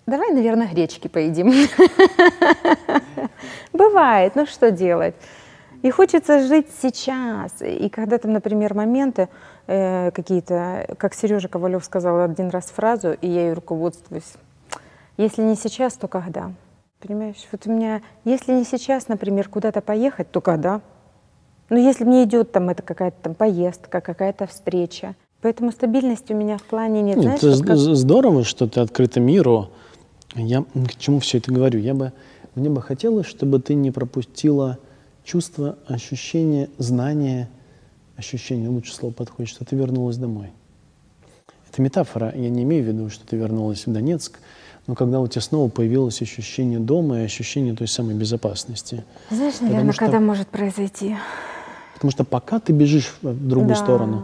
[0.07, 1.53] Давай, наверное, гречки поедим.
[3.73, 5.15] Бывает, ну что делать?
[5.83, 7.53] И хочется жить сейчас.
[7.61, 9.29] И когда там, например, моменты
[9.67, 14.35] э, какие-то, как Сережа Ковалев сказал один раз фразу, и я ее руководствуюсь.
[15.17, 16.53] Если не сейчас, то когда?
[17.01, 17.49] Понимаешь?
[17.51, 20.81] Вот у меня, если не сейчас, например, куда-то поехать, то когда?
[21.73, 26.59] Но если мне идет там это какая-то там поездка, какая-то встреча, поэтому стабильности у меня
[26.59, 27.17] в плане нет.
[27.17, 27.79] нет Знаешь, это как...
[27.79, 29.71] здорово, что ты открыта миру.
[30.35, 31.81] Я к чему все это говорю?
[31.81, 32.13] Я бы,
[32.57, 34.77] мне бы хотелось, чтобы ты не пропустила
[35.25, 37.49] чувство, ощущение, знание,
[38.19, 40.51] ощущение, лучше слово подходит, что ты вернулась домой.
[41.71, 44.41] Это метафора, я не имею в виду, что ты вернулась в Донецк,
[44.87, 49.05] но когда у тебя снова появилось ощущение дома и ощущение той самой безопасности.
[49.31, 50.05] Знаешь, наверное, что...
[50.05, 51.17] когда может произойти?
[51.95, 53.83] Потому что пока ты бежишь в другую да.
[53.83, 54.23] сторону,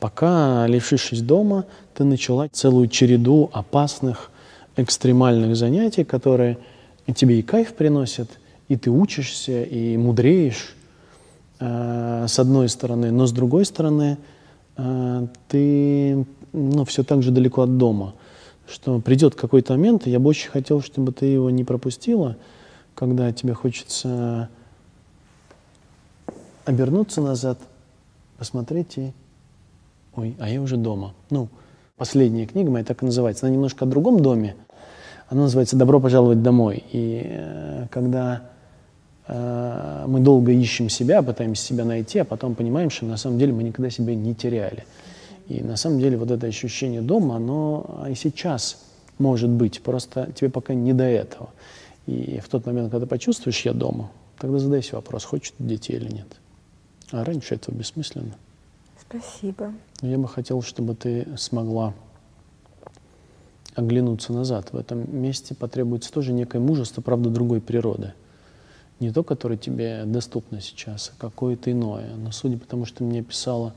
[0.00, 1.64] пока, лишившись дома,
[1.94, 4.30] ты начала целую череду опасных,
[4.76, 6.58] экстремальных занятий, которые
[7.14, 8.30] тебе и кайф приносят,
[8.68, 10.74] и ты учишься, и мудреешь,
[11.58, 14.18] э, с одной стороны, но с другой стороны,
[14.76, 18.14] э, ты ну, все так же далеко от дома,
[18.68, 22.36] что придет какой-то момент, и я бы очень хотел, чтобы ты его не пропустила,
[22.94, 24.48] когда тебе хочется
[26.68, 27.58] обернуться назад,
[28.38, 29.12] посмотреть и
[30.14, 31.14] ой, а я уже дома.
[31.30, 31.48] Ну,
[31.96, 33.46] последняя книга моя так и называется.
[33.46, 34.56] Она немножко о другом доме.
[35.28, 36.84] Она называется «Добро пожаловать домой».
[36.92, 38.42] И э, когда
[39.26, 43.52] э, мы долго ищем себя, пытаемся себя найти, а потом понимаем, что на самом деле
[43.52, 44.84] мы никогда себя не теряли.
[45.48, 48.78] И на самом деле вот это ощущение дома, оно и сейчас
[49.18, 51.50] может быть, просто тебе пока не до этого.
[52.06, 56.28] И в тот момент, когда почувствуешь «я дома», тогда задайся вопрос, хочет детей или нет.
[57.10, 58.34] А раньше этого бессмысленно.
[59.00, 59.72] Спасибо.
[60.02, 61.94] Я бы хотел, чтобы ты смогла
[63.74, 64.72] оглянуться назад.
[64.72, 68.12] В этом месте потребуется тоже некое мужество, правда, другой природы.
[69.00, 72.14] Не то, которое тебе доступно сейчас, а какое-то иное.
[72.16, 73.72] Но судя по тому, что ты мне писала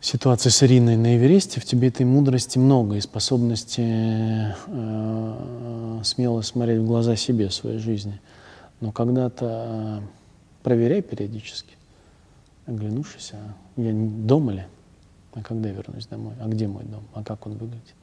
[0.00, 6.80] ситуация с Ириной на Эвересте, в тебе этой мудрости много и способности э, смело смотреть
[6.80, 8.20] в глаза себе, своей жизни.
[8.80, 10.06] Но когда-то э,
[10.66, 11.76] проверяй периодически,
[12.66, 14.64] оглянувшись, а я дома ли?
[15.32, 16.34] А когда я вернусь домой?
[16.40, 17.04] А где мой дом?
[17.14, 17.94] А как он выглядит?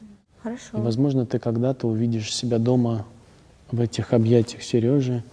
[0.41, 0.77] Хорошо.
[0.77, 3.05] И, возможно, ты когда-то увидишь себя дома
[3.69, 5.23] в этих объятиях Сережи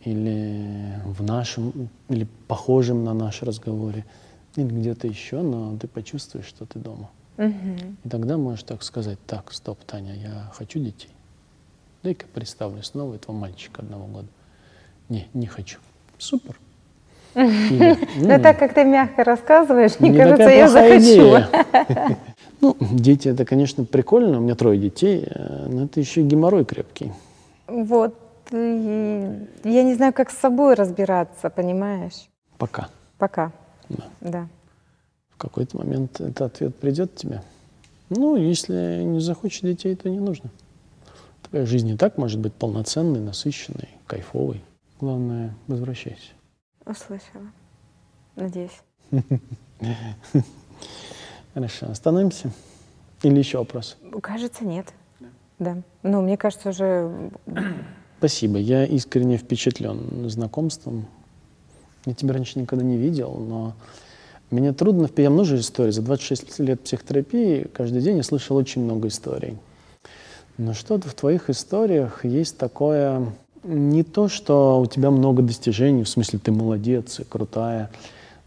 [0.00, 4.04] или в нашем, или похожем на наш разговоре,
[4.56, 7.10] или где-то еще, но ты почувствуешь, что ты дома.
[7.38, 7.76] Угу.
[8.02, 11.10] И тогда можешь так сказать, так, стоп, Таня, я хочу детей.
[12.02, 14.28] Дай-ка представлю снова этого мальчика одного года.
[15.08, 15.78] Не, не хочу.
[16.18, 16.58] Супер.
[17.34, 22.16] Но так как ты мягко рассказываешь, мне кажется, я захочу.
[22.62, 24.38] Ну, дети, это, конечно, прикольно.
[24.38, 27.12] У меня трое детей, э, но это еще и геморрой крепкий.
[27.66, 28.14] Вот.
[28.50, 28.56] Я
[29.62, 32.28] не знаю, как с собой разбираться, понимаешь?
[32.56, 32.88] Пока.
[33.18, 33.52] Пока.
[33.90, 34.04] Да.
[34.22, 34.48] Да.
[35.34, 37.42] В какой-то момент этот ответ придет тебе.
[38.08, 40.48] Ну, если не захочешь детей, то не нужно.
[41.50, 44.62] Твоя жизнь и так может быть полноценной, насыщенной, кайфовой.
[45.00, 46.32] Главное, возвращайся.
[46.84, 47.52] Услышала.
[48.34, 48.80] Надеюсь.
[51.54, 52.50] Хорошо, остановимся?
[53.22, 53.96] Или еще вопрос?
[54.22, 54.92] Кажется, нет.
[55.58, 55.78] Да.
[56.02, 57.30] Ну, мне кажется, уже...
[58.18, 58.58] Спасибо.
[58.58, 61.06] Я искренне впечатлен знакомством.
[62.04, 63.74] Я тебя раньше никогда не видел, но
[64.50, 65.10] мне трудно...
[65.16, 65.92] Я много историй.
[65.92, 69.58] За 26 лет психотерапии каждый день я слышал очень много историй.
[70.56, 73.32] Но что-то в твоих историях есть такое...
[73.66, 77.90] Не то, что у тебя много достижений, в смысле ты молодец и крутая,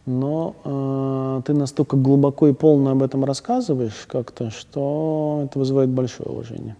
[0.05, 6.30] но э, ты настолько глубоко и полно об этом рассказываешь как-то, что это вызывает большое
[6.30, 6.78] уважение.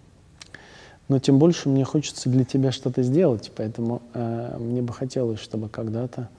[1.10, 5.68] Но тем больше мне хочется для тебя что-то сделать, поэтому э, мне бы хотелось, чтобы
[5.68, 6.30] когда-то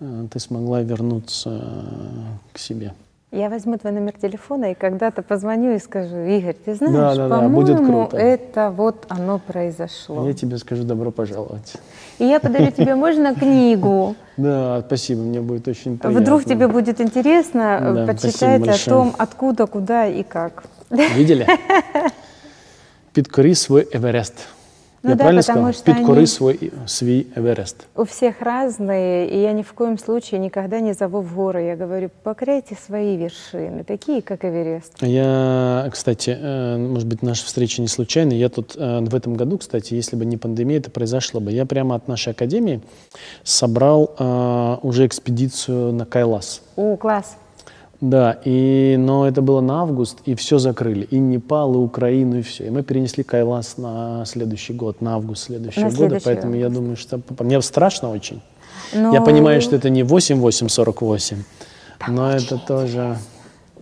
[0.00, 2.92] э, ты смогла вернуться э, к себе.
[3.32, 7.28] Я возьму твой номер телефона и когда-то позвоню и скажу, Игорь, ты знаешь, Да, да,
[7.28, 8.16] да, по-моему, круто.
[8.16, 10.26] это вот оно произошло.
[10.26, 11.74] Я тебе скажу добро пожаловать.
[12.18, 14.16] И я подарю тебе, можно, книгу?
[14.36, 16.20] Да, спасибо, мне будет очень приятно.
[16.20, 20.64] Вдруг тебе будет интересно э, Да, почитать о том, откуда, куда и как.
[20.90, 21.46] Видели?
[23.12, 24.34] Підкори свій Еверест.
[25.03, 25.73] Ну Я да, правильно потому сказал?
[25.73, 27.75] что Підкори они- свій, свій Еверест.
[27.95, 31.61] У всех разные, и я ни в коем случае никогда не зову в горы.
[31.61, 34.93] Я говорю, покоряйте свои вершины, такие, как Эверест.
[35.03, 38.33] Я, кстати, э, может быть, наша встреча не случайна.
[38.33, 41.51] Я тут э, в этом году, кстати, если бы не пандемия, это произошло бы.
[41.51, 42.81] Я прямо от нашей академии
[43.43, 46.61] собрал э, уже экспедицию на Кайлас.
[46.75, 47.37] О, класс.
[48.00, 51.04] Да, и, но это было на август, и все закрыли.
[51.10, 52.66] И Непал, и Украину, и все.
[52.66, 56.18] И мы перенесли Кайлас на следующий год, на август следующего На года.
[56.24, 57.20] Поэтому я думаю, что...
[57.40, 58.40] Мне страшно очень.
[58.94, 61.36] Но- Я понимаю, что это не 8848,
[62.08, 63.18] но это тоже...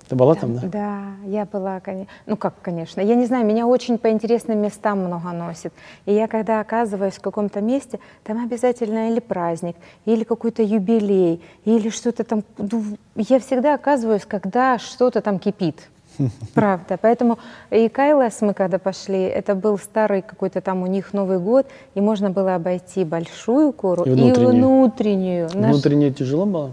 [0.08, 0.60] Ты была там, да?
[0.66, 1.82] Да, я была,
[2.26, 5.72] ну как, конечно, я не знаю, меня очень по интересным местам много носит.
[6.06, 11.90] И я когда оказываюсь в каком-то месте, там обязательно или праздник, или какой-то юбилей, или
[11.90, 12.42] что-то там.
[12.56, 12.82] ну,
[13.16, 15.88] Я всегда оказываюсь, когда что-то там кипит.
[16.54, 16.98] Правда.
[17.00, 17.38] Поэтому
[17.70, 22.00] и Кайлас мы когда пошли, это был старый какой-то там у них Новый год, и
[22.00, 24.52] можно было обойти большую гору И внутреннюю.
[24.52, 25.48] внутреннюю.
[25.54, 26.72] Наш- Внутренне тяжело было?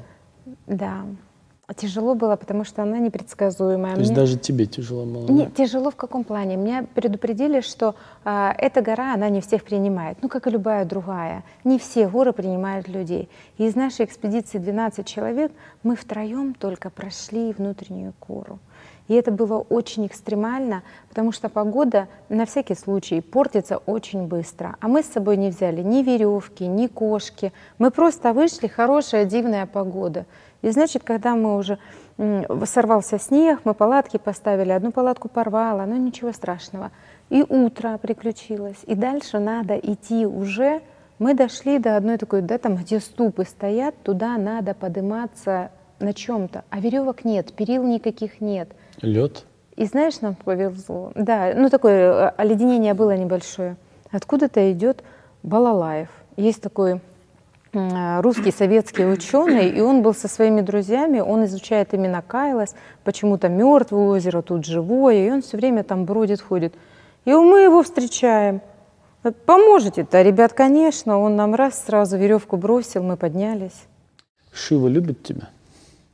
[0.68, 1.02] Да.
[1.76, 3.96] Тяжело было, потому что она непредсказуемая.
[3.96, 5.26] То есть Мне- даже тебе тяжело было?
[5.32, 5.52] не, да?
[5.52, 6.58] тяжело в каком плане?
[6.58, 11.44] Меня предупредили, что а, эта гора, она не всех принимает, ну, как и любая другая.
[11.64, 13.30] Не все горы принимают людей.
[13.58, 15.52] И из нашей экспедиции 12 человек
[15.82, 18.60] мы втроем только прошли внутреннюю гору.
[19.08, 24.76] И это было очень экстремально, потому что погода на всякий случай портится очень быстро.
[24.82, 27.54] А мы с собой не взяли ни веревки, ни кошки.
[27.78, 30.26] Мы просто вышли, хорошая, дивная погода.
[30.66, 31.78] И значит, когда мы уже
[32.66, 36.92] сорвался снег, мы палатки поставили, одну палатку порвало, но ничего страшного.
[37.30, 40.82] И утро приключилось, и дальше надо идти уже.
[41.20, 46.64] Мы дошли до одной такой, да, там, где ступы стоят, туда надо подниматься на чем-то,
[46.72, 48.70] а веревок нет, перил никаких нет.
[49.04, 49.46] Лед.
[49.76, 51.12] И знаешь, нам повезло.
[51.14, 53.78] Да, ну такое э, оледенение было небольшое.
[54.10, 55.04] Откуда-то идет
[55.44, 56.10] Балалаев.
[56.38, 57.02] Есть такой
[58.22, 64.08] русский советский ученый, и он был со своими друзьями, он изучает именно Кайлас, почему-то мертвое
[64.08, 66.74] озеро, тут живое, и он все время там бродит, ходит.
[67.26, 68.62] И мы его встречаем.
[69.46, 73.86] Поможете-то, ребят, конечно, он нам раз сразу веревку бросил, мы поднялись.
[74.54, 75.50] Шива любит тебя?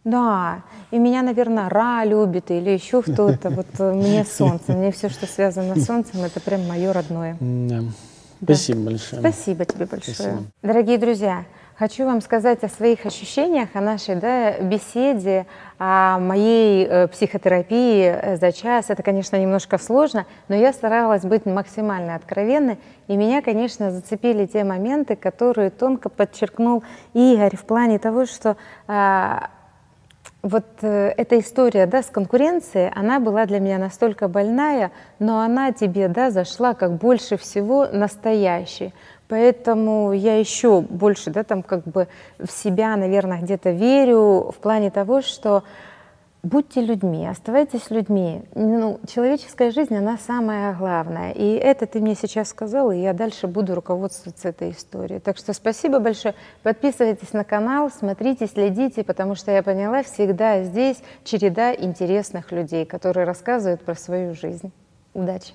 [0.03, 3.49] Да, и меня, наверное, Ра любит или еще кто-то.
[3.51, 7.37] Вот э, мне солнце, мне все, что связано с солнцем, это прям мое родное.
[8.43, 9.21] Спасибо большое.
[9.21, 10.15] Спасибо тебе большое.
[10.15, 10.43] Спасибо.
[10.63, 11.45] Дорогие друзья,
[11.77, 15.45] хочу вам сказать о своих ощущениях, о нашей да, беседе,
[15.77, 18.89] о моей э, психотерапии э, за час.
[18.89, 22.79] Это, конечно, немножко сложно, но я старалась быть максимально откровенной.
[23.07, 26.83] И меня, конечно, зацепили те моменты, которые тонко подчеркнул
[27.13, 29.51] Игорь в плане того, что а,
[30.41, 35.71] вот э, эта история да, с конкуренцией, она была для меня настолько больная, но она
[35.71, 38.93] тебе да, зашла как больше всего настоящей.
[39.27, 44.91] Поэтому я еще больше да, там как бы в себя, наверное, где-то верю в плане
[44.91, 45.63] того, что
[46.43, 48.41] Будьте людьми, оставайтесь людьми.
[48.55, 51.33] Ну, человеческая жизнь, она самая главная.
[51.33, 55.19] И это ты мне сейчас сказала, и я дальше буду руководствоваться этой историей.
[55.19, 56.33] Так что спасибо большое.
[56.63, 63.25] Подписывайтесь на канал, смотрите, следите, потому что я поняла, всегда здесь череда интересных людей, которые
[63.27, 64.71] рассказывают про свою жизнь.
[65.13, 65.53] Удачи!